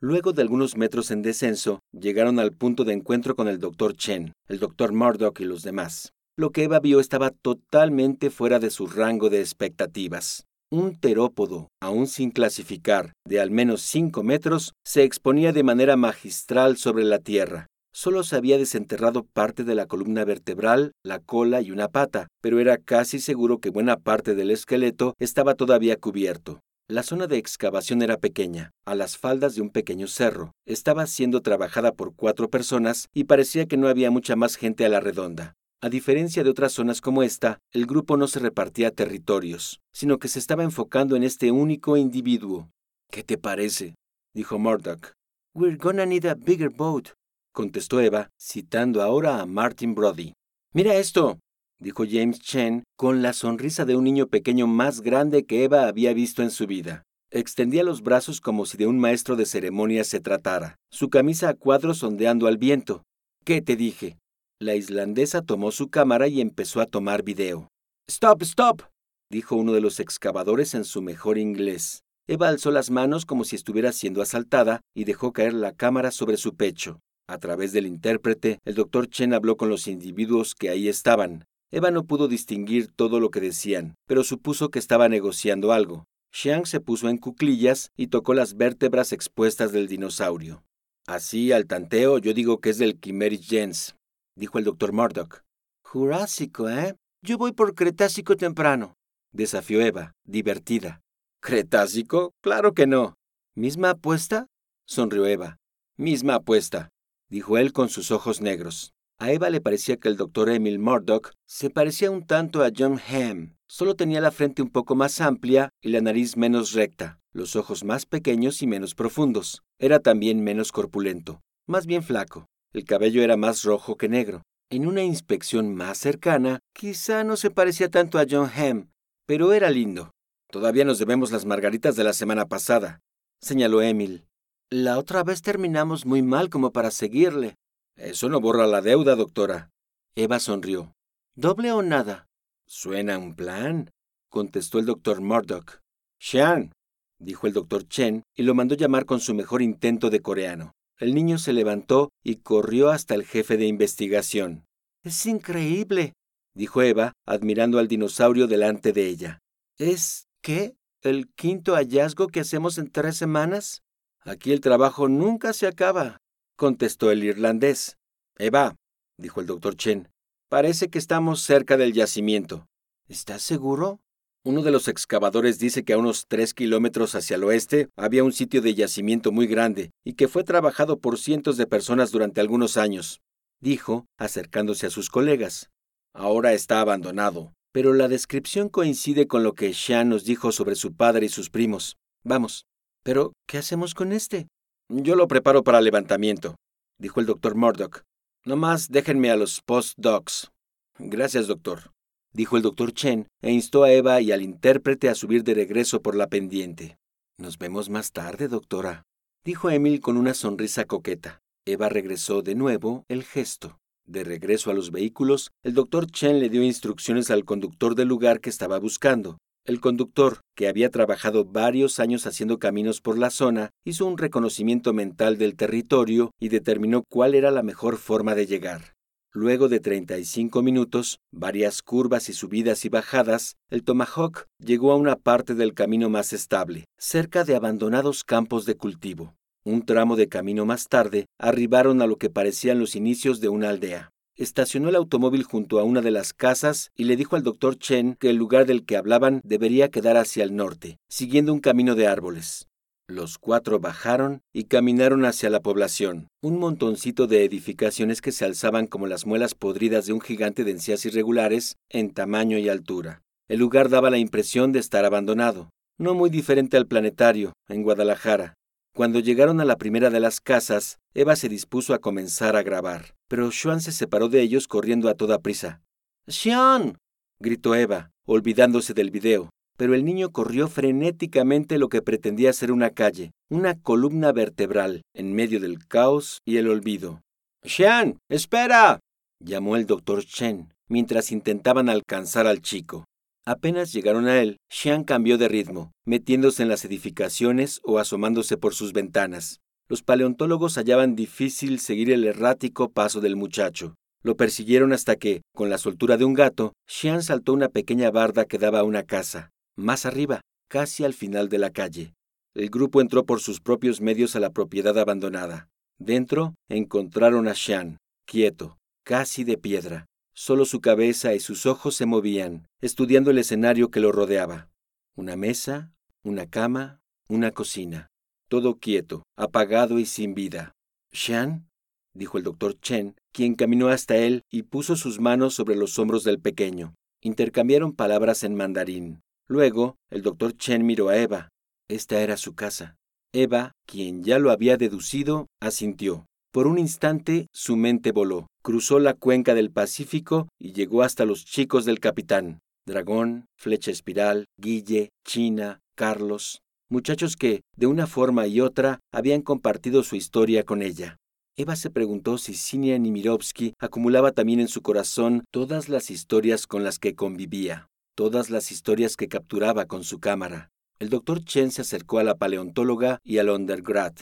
Luego 0.00 0.32
de 0.32 0.42
algunos 0.42 0.76
metros 0.76 1.12
en 1.12 1.22
descenso, 1.22 1.78
llegaron 1.92 2.40
al 2.40 2.52
punto 2.52 2.82
de 2.84 2.92
encuentro 2.92 3.36
con 3.36 3.46
el 3.46 3.60
doctor 3.60 3.94
Chen, 3.94 4.32
el 4.48 4.58
doctor 4.58 4.92
Murdoch 4.92 5.38
y 5.40 5.44
los 5.44 5.62
demás. 5.62 6.12
lo 6.36 6.50
que 6.50 6.64
Eva 6.64 6.80
vio 6.80 6.98
estaba 6.98 7.30
totalmente 7.30 8.30
fuera 8.30 8.58
de 8.58 8.70
su 8.70 8.86
rango 8.86 9.30
de 9.30 9.40
expectativas. 9.40 10.44
Un 10.72 10.98
terópodo, 10.98 11.68
aún 11.80 12.06
sin 12.06 12.30
clasificar, 12.30 13.12
de 13.28 13.38
al 13.40 13.50
menos 13.50 13.82
5 13.82 14.22
metros, 14.24 14.72
se 14.84 15.04
exponía 15.04 15.52
de 15.52 15.62
manera 15.62 15.96
magistral 15.96 16.78
sobre 16.78 17.04
la 17.04 17.18
tierra. 17.18 17.66
Solo 17.94 18.24
se 18.24 18.36
había 18.36 18.56
desenterrado 18.56 19.24
parte 19.24 19.64
de 19.64 19.74
la 19.74 19.86
columna 19.86 20.24
vertebral, 20.24 20.92
la 21.04 21.18
cola 21.18 21.60
y 21.60 21.70
una 21.70 21.88
pata, 21.88 22.28
pero 22.40 22.58
era 22.58 22.78
casi 22.78 23.20
seguro 23.20 23.58
que 23.58 23.68
buena 23.68 23.98
parte 23.98 24.34
del 24.34 24.50
esqueleto 24.50 25.14
estaba 25.18 25.54
todavía 25.54 25.96
cubierto. 25.96 26.60
La 26.88 27.02
zona 27.02 27.26
de 27.26 27.36
excavación 27.36 28.02
era 28.02 28.16
pequeña, 28.16 28.70
a 28.86 28.94
las 28.94 29.18
faldas 29.18 29.54
de 29.54 29.62
un 29.62 29.70
pequeño 29.70 30.08
cerro. 30.08 30.52
Estaba 30.66 31.06
siendo 31.06 31.42
trabajada 31.42 31.92
por 31.92 32.14
cuatro 32.14 32.48
personas 32.48 33.08
y 33.14 33.24
parecía 33.24 33.66
que 33.66 33.76
no 33.76 33.88
había 33.88 34.10
mucha 34.10 34.36
más 34.36 34.56
gente 34.56 34.84
a 34.86 34.88
la 34.88 35.00
redonda. 35.00 35.54
A 35.82 35.88
diferencia 35.88 36.42
de 36.44 36.50
otras 36.50 36.72
zonas 36.72 37.00
como 37.00 37.22
esta, 37.22 37.58
el 37.72 37.86
grupo 37.86 38.16
no 38.16 38.26
se 38.26 38.40
repartía 38.40 38.90
territorios, 38.90 39.80
sino 39.92 40.18
que 40.18 40.28
se 40.28 40.38
estaba 40.38 40.64
enfocando 40.64 41.14
en 41.14 41.24
este 41.24 41.50
único 41.50 41.96
individuo. 41.96 42.70
¿Qué 43.10 43.22
te 43.22 43.36
parece? 43.36 43.94
dijo 44.34 44.58
Murdoch. 44.58 45.12
We're 45.54 45.76
gonna 45.76 46.06
need 46.06 46.24
a 46.24 46.34
bigger 46.34 46.70
boat, 46.70 47.10
contestó 47.52 48.00
Eva, 48.00 48.30
citando 48.40 49.02
ahora 49.02 49.40
a 49.40 49.46
Martin 49.46 49.94
Brody. 49.94 50.32
Mira 50.74 50.96
esto, 50.96 51.38
dijo 51.78 52.04
James 52.08 52.40
Chen 52.40 52.84
con 52.96 53.22
la 53.22 53.32
sonrisa 53.32 53.84
de 53.84 53.96
un 53.96 54.04
niño 54.04 54.26
pequeño 54.26 54.66
más 54.66 55.00
grande 55.00 55.44
que 55.44 55.64
Eva 55.64 55.86
había 55.86 56.14
visto 56.14 56.42
en 56.42 56.50
su 56.50 56.66
vida. 56.66 57.02
Extendía 57.30 57.82
los 57.82 58.02
brazos 58.02 58.40
como 58.40 58.66
si 58.66 58.76
de 58.76 58.86
un 58.86 58.98
maestro 58.98 59.36
de 59.36 59.46
ceremonias 59.46 60.06
se 60.06 60.20
tratara, 60.20 60.76
su 60.90 61.08
camisa 61.08 61.48
a 61.48 61.54
cuadros 61.54 62.02
ondeando 62.02 62.46
al 62.46 62.58
viento. 62.58 63.02
¿Qué 63.44 63.62
te 63.62 63.76
dije? 63.76 64.18
La 64.60 64.74
islandesa 64.74 65.42
tomó 65.42 65.72
su 65.72 65.88
cámara 65.88 66.28
y 66.28 66.40
empezó 66.40 66.80
a 66.80 66.86
tomar 66.86 67.22
video. 67.22 67.68
Stop, 68.08 68.42
stop, 68.42 68.82
dijo 69.30 69.56
uno 69.56 69.72
de 69.72 69.80
los 69.80 69.98
excavadores 69.98 70.74
en 70.74 70.84
su 70.84 71.02
mejor 71.02 71.38
inglés. 71.38 72.02
Eva 72.28 72.48
alzó 72.48 72.70
las 72.70 72.90
manos 72.90 73.26
como 73.26 73.44
si 73.44 73.56
estuviera 73.56 73.92
siendo 73.92 74.22
asaltada 74.22 74.80
y 74.94 75.04
dejó 75.04 75.32
caer 75.32 75.54
la 75.54 75.72
cámara 75.72 76.10
sobre 76.10 76.36
su 76.36 76.54
pecho. 76.54 77.00
A 77.28 77.38
través 77.38 77.72
del 77.72 77.86
intérprete, 77.86 78.58
el 78.64 78.74
doctor 78.74 79.08
Chen 79.08 79.32
habló 79.32 79.56
con 79.56 79.68
los 79.68 79.86
individuos 79.86 80.54
que 80.54 80.70
ahí 80.70 80.88
estaban. 80.88 81.44
Eva 81.70 81.90
no 81.90 82.04
pudo 82.04 82.28
distinguir 82.28 82.92
todo 82.92 83.20
lo 83.20 83.30
que 83.30 83.40
decían, 83.40 83.94
pero 84.06 84.24
supuso 84.24 84.70
que 84.70 84.78
estaba 84.78 85.08
negociando 85.08 85.72
algo. 85.72 86.04
Xiang 86.32 86.66
se 86.66 86.80
puso 86.80 87.08
en 87.08 87.18
cuclillas 87.18 87.90
y 87.96 88.08
tocó 88.08 88.34
las 88.34 88.54
vértebras 88.54 89.12
expuestas 89.12 89.72
del 89.72 89.88
dinosaurio. 89.88 90.64
Así, 91.06 91.52
al 91.52 91.66
tanteo, 91.66 92.18
yo 92.18 92.34
digo 92.34 92.58
que 92.60 92.70
es 92.70 92.78
del 92.78 93.00
Chimeris 93.00 93.46
gens, 93.46 93.96
dijo 94.36 94.58
el 94.58 94.64
doctor 94.64 94.92
Murdoch. 94.92 95.40
Jurásico, 95.84 96.68
¿eh? 96.68 96.94
Yo 97.22 97.38
voy 97.38 97.52
por 97.52 97.74
Cretácico 97.74 98.36
temprano, 98.36 98.94
desafió 99.32 99.80
Eva, 99.80 100.12
divertida. 100.26 101.00
¿Cretácico? 101.40 102.32
Claro 102.40 102.72
que 102.72 102.86
no. 102.86 103.14
¿Misma 103.54 103.90
apuesta? 103.90 104.46
sonrió 104.86 105.26
Eva. 105.26 105.58
Misma 105.96 106.36
apuesta, 106.36 106.90
dijo 107.32 107.56
él 107.56 107.72
con 107.72 107.88
sus 107.88 108.10
ojos 108.10 108.42
negros. 108.42 108.92
A 109.18 109.32
Eva 109.32 109.48
le 109.48 109.62
parecía 109.62 109.96
que 109.96 110.08
el 110.08 110.18
doctor 110.18 110.50
Emil 110.50 110.78
Murdoch 110.78 111.30
se 111.46 111.70
parecía 111.70 112.10
un 112.10 112.26
tanto 112.26 112.62
a 112.62 112.70
John 112.76 113.00
Hamm. 113.08 113.56
Solo 113.68 113.96
tenía 113.96 114.20
la 114.20 114.30
frente 114.30 114.60
un 114.60 114.68
poco 114.68 114.94
más 114.94 115.18
amplia 115.18 115.70
y 115.80 115.88
la 115.88 116.02
nariz 116.02 116.36
menos 116.36 116.72
recta, 116.72 117.20
los 117.32 117.56
ojos 117.56 117.84
más 117.84 118.04
pequeños 118.04 118.60
y 118.60 118.66
menos 118.66 118.94
profundos. 118.94 119.62
Era 119.78 120.00
también 120.00 120.44
menos 120.44 120.72
corpulento, 120.72 121.40
más 121.66 121.86
bien 121.86 122.02
flaco. 122.02 122.48
El 122.74 122.84
cabello 122.84 123.22
era 123.22 123.38
más 123.38 123.62
rojo 123.62 123.96
que 123.96 124.10
negro. 124.10 124.42
En 124.68 124.86
una 124.86 125.02
inspección 125.02 125.74
más 125.74 125.96
cercana, 125.96 126.58
quizá 126.74 127.24
no 127.24 127.38
se 127.38 127.50
parecía 127.50 127.88
tanto 127.88 128.18
a 128.18 128.26
John 128.28 128.50
Hamm, 128.54 128.90
pero 129.24 129.54
era 129.54 129.70
lindo. 129.70 130.10
Todavía 130.50 130.84
nos 130.84 130.98
debemos 130.98 131.32
las 131.32 131.46
margaritas 131.46 131.96
de 131.96 132.04
la 132.04 132.12
semana 132.12 132.44
pasada, 132.44 133.00
señaló 133.40 133.80
Emil. 133.80 134.26
La 134.72 134.98
otra 134.98 135.22
vez 135.22 135.42
terminamos 135.42 136.06
muy 136.06 136.22
mal 136.22 136.48
como 136.48 136.72
para 136.72 136.90
seguirle. 136.90 137.56
Eso 137.94 138.30
no 138.30 138.40
borra 138.40 138.66
la 138.66 138.80
deuda, 138.80 139.16
doctora. 139.16 139.68
Eva 140.14 140.38
sonrió. 140.38 140.94
¿Doble 141.34 141.72
o 141.72 141.82
nada? 141.82 142.26
Suena 142.66 143.18
un 143.18 143.34
plan, 143.34 143.90
contestó 144.30 144.78
el 144.78 144.86
doctor 144.86 145.20
Murdoch. 145.20 145.80
Xian, 146.18 146.72
dijo 147.18 147.46
el 147.46 147.52
doctor 147.52 147.86
Chen 147.86 148.22
y 148.34 148.44
lo 148.44 148.54
mandó 148.54 148.74
llamar 148.74 149.04
con 149.04 149.20
su 149.20 149.34
mejor 149.34 149.60
intento 149.60 150.08
de 150.08 150.20
coreano. 150.20 150.72
El 150.98 151.14
niño 151.14 151.36
se 151.36 151.52
levantó 151.52 152.08
y 152.24 152.36
corrió 152.36 152.88
hasta 152.88 153.14
el 153.14 153.26
jefe 153.26 153.58
de 153.58 153.66
investigación. 153.66 154.64
Es 155.04 155.26
increíble, 155.26 156.14
dijo 156.54 156.80
Eva, 156.80 157.12
admirando 157.26 157.78
al 157.78 157.88
dinosaurio 157.88 158.46
delante 158.46 158.94
de 158.94 159.06
ella. 159.06 159.38
¿Es 159.76 160.28
qué? 160.40 160.76
¿El 161.02 161.28
quinto 161.34 161.74
hallazgo 161.74 162.28
que 162.28 162.40
hacemos 162.40 162.78
en 162.78 162.90
tres 162.90 163.18
semanas? 163.18 163.82
Aquí 164.24 164.52
el 164.52 164.60
trabajo 164.60 165.08
nunca 165.08 165.52
se 165.52 165.66
acaba, 165.66 166.18
contestó 166.56 167.10
el 167.10 167.24
irlandés. 167.24 167.98
Eva, 168.38 168.76
dijo 169.18 169.40
el 169.40 169.46
doctor 169.46 169.76
Chen, 169.76 170.08
parece 170.48 170.88
que 170.88 170.98
estamos 170.98 171.42
cerca 171.42 171.76
del 171.76 171.92
yacimiento. 171.92 172.66
¿Estás 173.08 173.42
seguro? 173.42 174.00
Uno 174.44 174.62
de 174.62 174.70
los 174.70 174.88
excavadores 174.88 175.58
dice 175.58 175.84
que 175.84 175.92
a 175.92 175.98
unos 175.98 176.26
tres 176.28 176.54
kilómetros 176.54 177.14
hacia 177.14 177.36
el 177.36 177.44
oeste 177.44 177.88
había 177.96 178.24
un 178.24 178.32
sitio 178.32 178.62
de 178.62 178.74
yacimiento 178.74 179.32
muy 179.32 179.46
grande 179.46 179.90
y 180.04 180.14
que 180.14 180.28
fue 180.28 180.44
trabajado 180.44 180.98
por 180.98 181.18
cientos 181.18 181.56
de 181.56 181.66
personas 181.66 182.10
durante 182.10 182.40
algunos 182.40 182.76
años, 182.76 183.20
dijo, 183.60 184.06
acercándose 184.18 184.86
a 184.86 184.90
sus 184.90 185.10
colegas. 185.10 185.70
Ahora 186.14 186.52
está 186.52 186.80
abandonado, 186.80 187.54
pero 187.72 187.92
la 187.92 188.08
descripción 188.08 188.68
coincide 188.68 189.26
con 189.26 189.42
lo 189.42 189.54
que 189.54 189.72
Shan 189.72 190.08
nos 190.08 190.24
dijo 190.24 190.52
sobre 190.52 190.74
su 190.74 190.94
padre 190.94 191.26
y 191.26 191.28
sus 191.28 191.50
primos. 191.50 191.96
Vamos. 192.24 192.66
Pero, 193.02 193.32
¿qué 193.46 193.58
hacemos 193.58 193.94
con 193.94 194.12
este? 194.12 194.48
Yo 194.88 195.16
lo 195.16 195.28
preparo 195.28 195.64
para 195.64 195.80
levantamiento, 195.80 196.56
dijo 196.98 197.20
el 197.20 197.26
doctor 197.26 197.54
Murdoch. 197.54 198.02
No 198.44 198.56
más 198.56 198.88
déjenme 198.88 199.30
a 199.30 199.36
los 199.36 199.60
postdocs. 199.62 200.50
Gracias, 200.98 201.46
doctor 201.46 201.92
dijo 202.32 202.56
el 202.56 202.62
doctor 202.62 202.92
Chen, 202.92 203.28
e 203.42 203.52
instó 203.52 203.84
a 203.84 203.92
Eva 203.92 204.20
y 204.20 204.32
al 204.32 204.42
intérprete 204.42 205.08
a 205.08 205.14
subir 205.14 205.44
de 205.44 205.54
regreso 205.54 206.02
por 206.02 206.14
la 206.14 206.28
pendiente. 206.28 206.98
Nos 207.38 207.58
vemos 207.58 207.90
más 207.90 208.12
tarde, 208.12 208.48
doctora, 208.48 209.04
dijo 209.44 209.70
Emil 209.70 210.00
con 210.00 210.16
una 210.16 210.34
sonrisa 210.34 210.84
coqueta. 210.84 211.40
Eva 211.66 211.88
regresó 211.88 212.42
de 212.42 212.54
nuevo 212.54 213.04
el 213.08 213.24
gesto. 213.24 213.78
De 214.04 214.24
regreso 214.24 214.70
a 214.70 214.74
los 214.74 214.90
vehículos, 214.90 215.52
el 215.62 215.74
doctor 215.74 216.10
Chen 216.10 216.40
le 216.40 216.48
dio 216.48 216.62
instrucciones 216.62 217.30
al 217.30 217.44
conductor 217.44 217.94
del 217.94 218.08
lugar 218.08 218.40
que 218.40 218.50
estaba 218.50 218.78
buscando. 218.78 219.38
El 219.64 219.78
conductor, 219.78 220.40
que 220.56 220.66
había 220.66 220.90
trabajado 220.90 221.44
varios 221.44 222.00
años 222.00 222.26
haciendo 222.26 222.58
caminos 222.58 223.00
por 223.00 223.16
la 223.16 223.30
zona, 223.30 223.70
hizo 223.84 224.06
un 224.06 224.18
reconocimiento 224.18 224.92
mental 224.92 225.38
del 225.38 225.54
territorio 225.54 226.32
y 226.40 226.48
determinó 226.48 227.04
cuál 227.08 227.36
era 227.36 227.52
la 227.52 227.62
mejor 227.62 227.96
forma 227.96 228.34
de 228.34 228.46
llegar. 228.46 228.94
Luego 229.30 229.68
de 229.68 229.78
35 229.78 230.62
minutos, 230.62 231.20
varias 231.30 231.80
curvas 231.80 232.28
y 232.28 232.32
subidas 232.32 232.84
y 232.84 232.88
bajadas, 232.88 233.54
el 233.70 233.84
Tomahawk 233.84 234.46
llegó 234.58 234.90
a 234.90 234.96
una 234.96 235.14
parte 235.14 235.54
del 235.54 235.74
camino 235.74 236.10
más 236.10 236.32
estable, 236.32 236.86
cerca 236.98 237.44
de 237.44 237.54
abandonados 237.54 238.24
campos 238.24 238.66
de 238.66 238.74
cultivo. 238.74 239.36
Un 239.64 239.86
tramo 239.86 240.16
de 240.16 240.28
camino 240.28 240.66
más 240.66 240.88
tarde, 240.88 241.26
arribaron 241.38 242.02
a 242.02 242.08
lo 242.08 242.16
que 242.16 242.30
parecían 242.30 242.80
los 242.80 242.96
inicios 242.96 243.40
de 243.40 243.48
una 243.48 243.68
aldea. 243.68 244.11
Estacionó 244.36 244.88
el 244.88 244.96
automóvil 244.96 245.42
junto 245.42 245.78
a 245.78 245.84
una 245.84 246.00
de 246.00 246.10
las 246.10 246.32
casas 246.32 246.90
y 246.96 247.04
le 247.04 247.16
dijo 247.16 247.36
al 247.36 247.42
doctor 247.42 247.76
Chen 247.78 248.16
que 248.18 248.30
el 248.30 248.36
lugar 248.36 248.64
del 248.64 248.86
que 248.86 248.96
hablaban 248.96 249.42
debería 249.44 249.90
quedar 249.90 250.16
hacia 250.16 250.42
el 250.42 250.56
norte, 250.56 250.98
siguiendo 251.08 251.52
un 251.52 251.60
camino 251.60 251.94
de 251.94 252.06
árboles. 252.06 252.66
Los 253.08 253.36
cuatro 253.36 253.78
bajaron 253.78 254.40
y 254.54 254.64
caminaron 254.64 255.26
hacia 255.26 255.50
la 255.50 255.60
población, 255.60 256.28
un 256.40 256.58
montoncito 256.58 257.26
de 257.26 257.44
edificaciones 257.44 258.22
que 258.22 258.32
se 258.32 258.46
alzaban 258.46 258.86
como 258.86 259.06
las 259.06 259.26
muelas 259.26 259.54
podridas 259.54 260.06
de 260.06 260.14
un 260.14 260.20
gigante 260.22 260.64
de 260.64 260.70
encías 260.70 261.04
irregulares 261.04 261.76
en 261.90 262.14
tamaño 262.14 262.56
y 262.56 262.70
altura. 262.70 263.20
El 263.48 263.58
lugar 263.58 263.90
daba 263.90 264.08
la 264.08 264.16
impresión 264.16 264.72
de 264.72 264.78
estar 264.78 265.04
abandonado, 265.04 265.68
no 265.98 266.14
muy 266.14 266.30
diferente 266.30 266.78
al 266.78 266.86
planetario, 266.86 267.52
en 267.68 267.82
Guadalajara. 267.82 268.54
Cuando 268.94 269.20
llegaron 269.20 269.60
a 269.60 269.64
la 269.64 269.76
primera 269.76 270.10
de 270.10 270.20
las 270.20 270.40
casas, 270.40 270.98
Eva 271.14 271.36
se 271.36 271.48
dispuso 271.48 271.94
a 271.94 271.98
comenzar 271.98 272.56
a 272.56 272.62
grabar, 272.62 273.14
pero 273.28 273.50
Xuan 273.50 273.80
se 273.80 273.92
separó 273.92 274.28
de 274.28 274.42
ellos 274.42 274.68
corriendo 274.68 275.08
a 275.08 275.14
toda 275.14 275.38
prisa. 275.38 275.80
¡Xian! 276.26 276.98
gritó 277.40 277.74
Eva, 277.74 278.10
olvidándose 278.26 278.94
del 278.94 279.10
video 279.10 279.50
pero 279.76 279.94
el 279.94 280.04
niño 280.04 280.30
corrió 280.30 280.68
frenéticamente 280.68 281.76
lo 281.76 281.88
que 281.88 282.02
pretendía 282.02 282.52
ser 282.52 282.72
una 282.72 282.90
calle, 282.90 283.32
una 283.50 283.80
columna 283.80 284.30
vertebral, 284.30 285.02
en 285.12 285.34
medio 285.34 285.58
del 285.58 285.86
caos 285.86 286.38
y 286.44 286.58
el 286.58 286.68
olvido. 286.68 287.20
¡Xian! 287.64 288.18
¡Espera! 288.28 289.00
llamó 289.40 289.74
el 289.74 289.86
doctor 289.86 290.24
Chen, 290.24 290.72
mientras 290.88 291.32
intentaban 291.32 291.88
alcanzar 291.88 292.46
al 292.46 292.60
chico. 292.60 293.06
Apenas 293.44 293.92
llegaron 293.92 294.28
a 294.28 294.40
él, 294.40 294.58
Xian 294.70 295.02
cambió 295.02 295.36
de 295.36 295.48
ritmo, 295.48 295.90
metiéndose 296.04 296.62
en 296.62 296.68
las 296.68 296.84
edificaciones 296.84 297.80
o 297.82 297.98
asomándose 297.98 298.56
por 298.56 298.72
sus 298.72 298.92
ventanas. 298.92 299.58
Los 299.88 300.02
paleontólogos 300.02 300.76
hallaban 300.76 301.16
difícil 301.16 301.80
seguir 301.80 302.12
el 302.12 302.24
errático 302.24 302.92
paso 302.92 303.20
del 303.20 303.34
muchacho. 303.34 303.94
Lo 304.22 304.36
persiguieron 304.36 304.92
hasta 304.92 305.16
que, 305.16 305.42
con 305.56 305.70
la 305.70 305.78
soltura 305.78 306.16
de 306.16 306.24
un 306.24 306.34
gato, 306.34 306.72
Xian 306.86 307.24
saltó 307.24 307.52
una 307.52 307.68
pequeña 307.68 308.12
barda 308.12 308.44
que 308.44 308.58
daba 308.58 308.78
a 308.78 308.84
una 308.84 309.02
casa, 309.02 309.50
más 309.76 310.06
arriba, 310.06 310.40
casi 310.68 311.02
al 311.02 311.12
final 311.12 311.48
de 311.48 311.58
la 311.58 311.70
calle. 311.70 312.14
El 312.54 312.70
grupo 312.70 313.00
entró 313.00 313.26
por 313.26 313.40
sus 313.40 313.60
propios 313.60 314.00
medios 314.00 314.36
a 314.36 314.40
la 314.40 314.50
propiedad 314.50 314.96
abandonada. 314.96 315.68
Dentro 315.98 316.54
encontraron 316.68 317.48
a 317.48 317.54
Xian, 317.54 317.98
quieto, 318.24 318.78
casi 319.04 319.42
de 319.42 319.58
piedra. 319.58 320.06
Solo 320.34 320.64
su 320.64 320.80
cabeza 320.80 321.34
y 321.34 321.40
sus 321.40 321.66
ojos 321.66 321.94
se 321.94 322.06
movían, 322.06 322.66
estudiando 322.80 323.30
el 323.30 323.38
escenario 323.38 323.90
que 323.90 324.00
lo 324.00 324.12
rodeaba. 324.12 324.70
Una 325.14 325.36
mesa, 325.36 325.92
una 326.22 326.46
cama, 326.48 327.00
una 327.28 327.50
cocina. 327.50 328.08
Todo 328.48 328.78
quieto, 328.78 329.24
apagado 329.36 329.98
y 329.98 330.06
sin 330.06 330.34
vida. 330.34 330.72
Xian, 331.12 331.68
dijo 332.14 332.38
el 332.38 332.44
doctor 332.44 332.78
Chen, 332.80 333.14
quien 333.32 333.54
caminó 333.54 333.88
hasta 333.88 334.16
él 334.16 334.42
y 334.50 334.62
puso 334.62 334.96
sus 334.96 335.20
manos 335.20 335.54
sobre 335.54 335.76
los 335.76 335.98
hombros 335.98 336.24
del 336.24 336.40
pequeño. 336.40 336.94
Intercambiaron 337.20 337.92
palabras 337.92 338.42
en 338.42 338.54
mandarín. 338.54 339.20
Luego, 339.46 339.96
el 340.10 340.22
doctor 340.22 340.56
Chen 340.56 340.86
miró 340.86 341.08
a 341.08 341.18
Eva. 341.18 341.50
Esta 341.88 342.20
era 342.20 342.36
su 342.36 342.54
casa. 342.54 342.96
Eva, 343.34 343.72
quien 343.86 344.24
ya 344.24 344.38
lo 344.38 344.50
había 344.50 344.76
deducido, 344.76 345.46
asintió. 345.60 346.26
Por 346.52 346.66
un 346.66 346.78
instante 346.78 347.46
su 347.52 347.76
mente 347.76 348.12
voló, 348.12 348.46
cruzó 348.62 349.00
la 349.00 349.14
cuenca 349.14 349.54
del 349.54 349.70
Pacífico 349.70 350.48
y 350.58 350.72
llegó 350.72 351.02
hasta 351.02 351.24
los 351.24 351.44
chicos 351.44 351.84
del 351.84 352.00
capitán. 352.00 352.60
Dragón, 352.86 353.46
Flecha 353.58 353.90
Espiral, 353.90 354.46
Guille, 354.56 355.10
China, 355.24 355.80
Carlos, 355.96 356.62
muchachos 356.88 357.36
que, 357.36 357.62
de 357.76 357.86
una 357.86 358.06
forma 358.06 358.46
y 358.46 358.60
otra, 358.60 359.00
habían 359.12 359.42
compartido 359.42 360.02
su 360.02 360.16
historia 360.16 360.64
con 360.64 360.82
ella. 360.82 361.16
Eva 361.56 361.76
se 361.76 361.90
preguntó 361.90 362.38
si 362.38 362.54
Sinia 362.54 362.98
Nimirovsky 362.98 363.74
acumulaba 363.78 364.32
también 364.32 364.60
en 364.60 364.68
su 364.68 364.80
corazón 364.80 365.44
todas 365.52 365.88
las 365.88 366.10
historias 366.10 366.66
con 366.66 366.82
las 366.82 366.98
que 366.98 367.14
convivía, 367.14 367.88
todas 368.16 368.48
las 368.48 368.72
historias 368.72 369.16
que 369.16 369.28
capturaba 369.28 369.84
con 369.84 370.02
su 370.02 370.18
cámara. 370.18 370.70
El 370.98 371.10
doctor 371.10 371.44
Chen 371.44 371.70
se 371.70 371.82
acercó 371.82 372.18
a 372.20 372.24
la 372.24 372.36
paleontóloga 372.36 373.18
y 373.22 373.38
al 373.38 373.50
undergrad. 373.50 374.14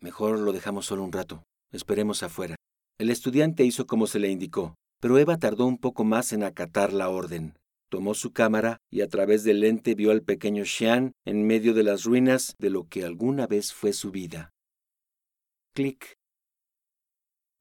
Mejor 0.00 0.38
lo 0.38 0.52
dejamos 0.52 0.86
solo 0.86 1.02
un 1.02 1.12
rato. 1.12 1.42
Esperemos 1.72 2.22
afuera. 2.22 2.54
El 2.98 3.10
estudiante 3.10 3.64
hizo 3.64 3.86
como 3.86 4.08
se 4.08 4.18
le 4.18 4.28
indicó, 4.28 4.74
pero 5.00 5.18
Eva 5.18 5.38
tardó 5.38 5.66
un 5.66 5.78
poco 5.78 6.02
más 6.02 6.32
en 6.32 6.42
acatar 6.42 6.92
la 6.92 7.08
orden. 7.08 7.56
Tomó 7.88 8.14
su 8.14 8.32
cámara 8.32 8.78
y 8.90 9.02
a 9.02 9.08
través 9.08 9.44
del 9.44 9.60
lente 9.60 9.94
vio 9.94 10.10
al 10.10 10.22
pequeño 10.22 10.64
Xian 10.64 11.12
en 11.24 11.46
medio 11.46 11.74
de 11.74 11.84
las 11.84 12.02
ruinas 12.02 12.56
de 12.58 12.70
lo 12.70 12.88
que 12.88 13.04
alguna 13.04 13.46
vez 13.46 13.72
fue 13.72 13.92
su 13.92 14.10
vida. 14.10 14.50
Clic. 15.74 16.16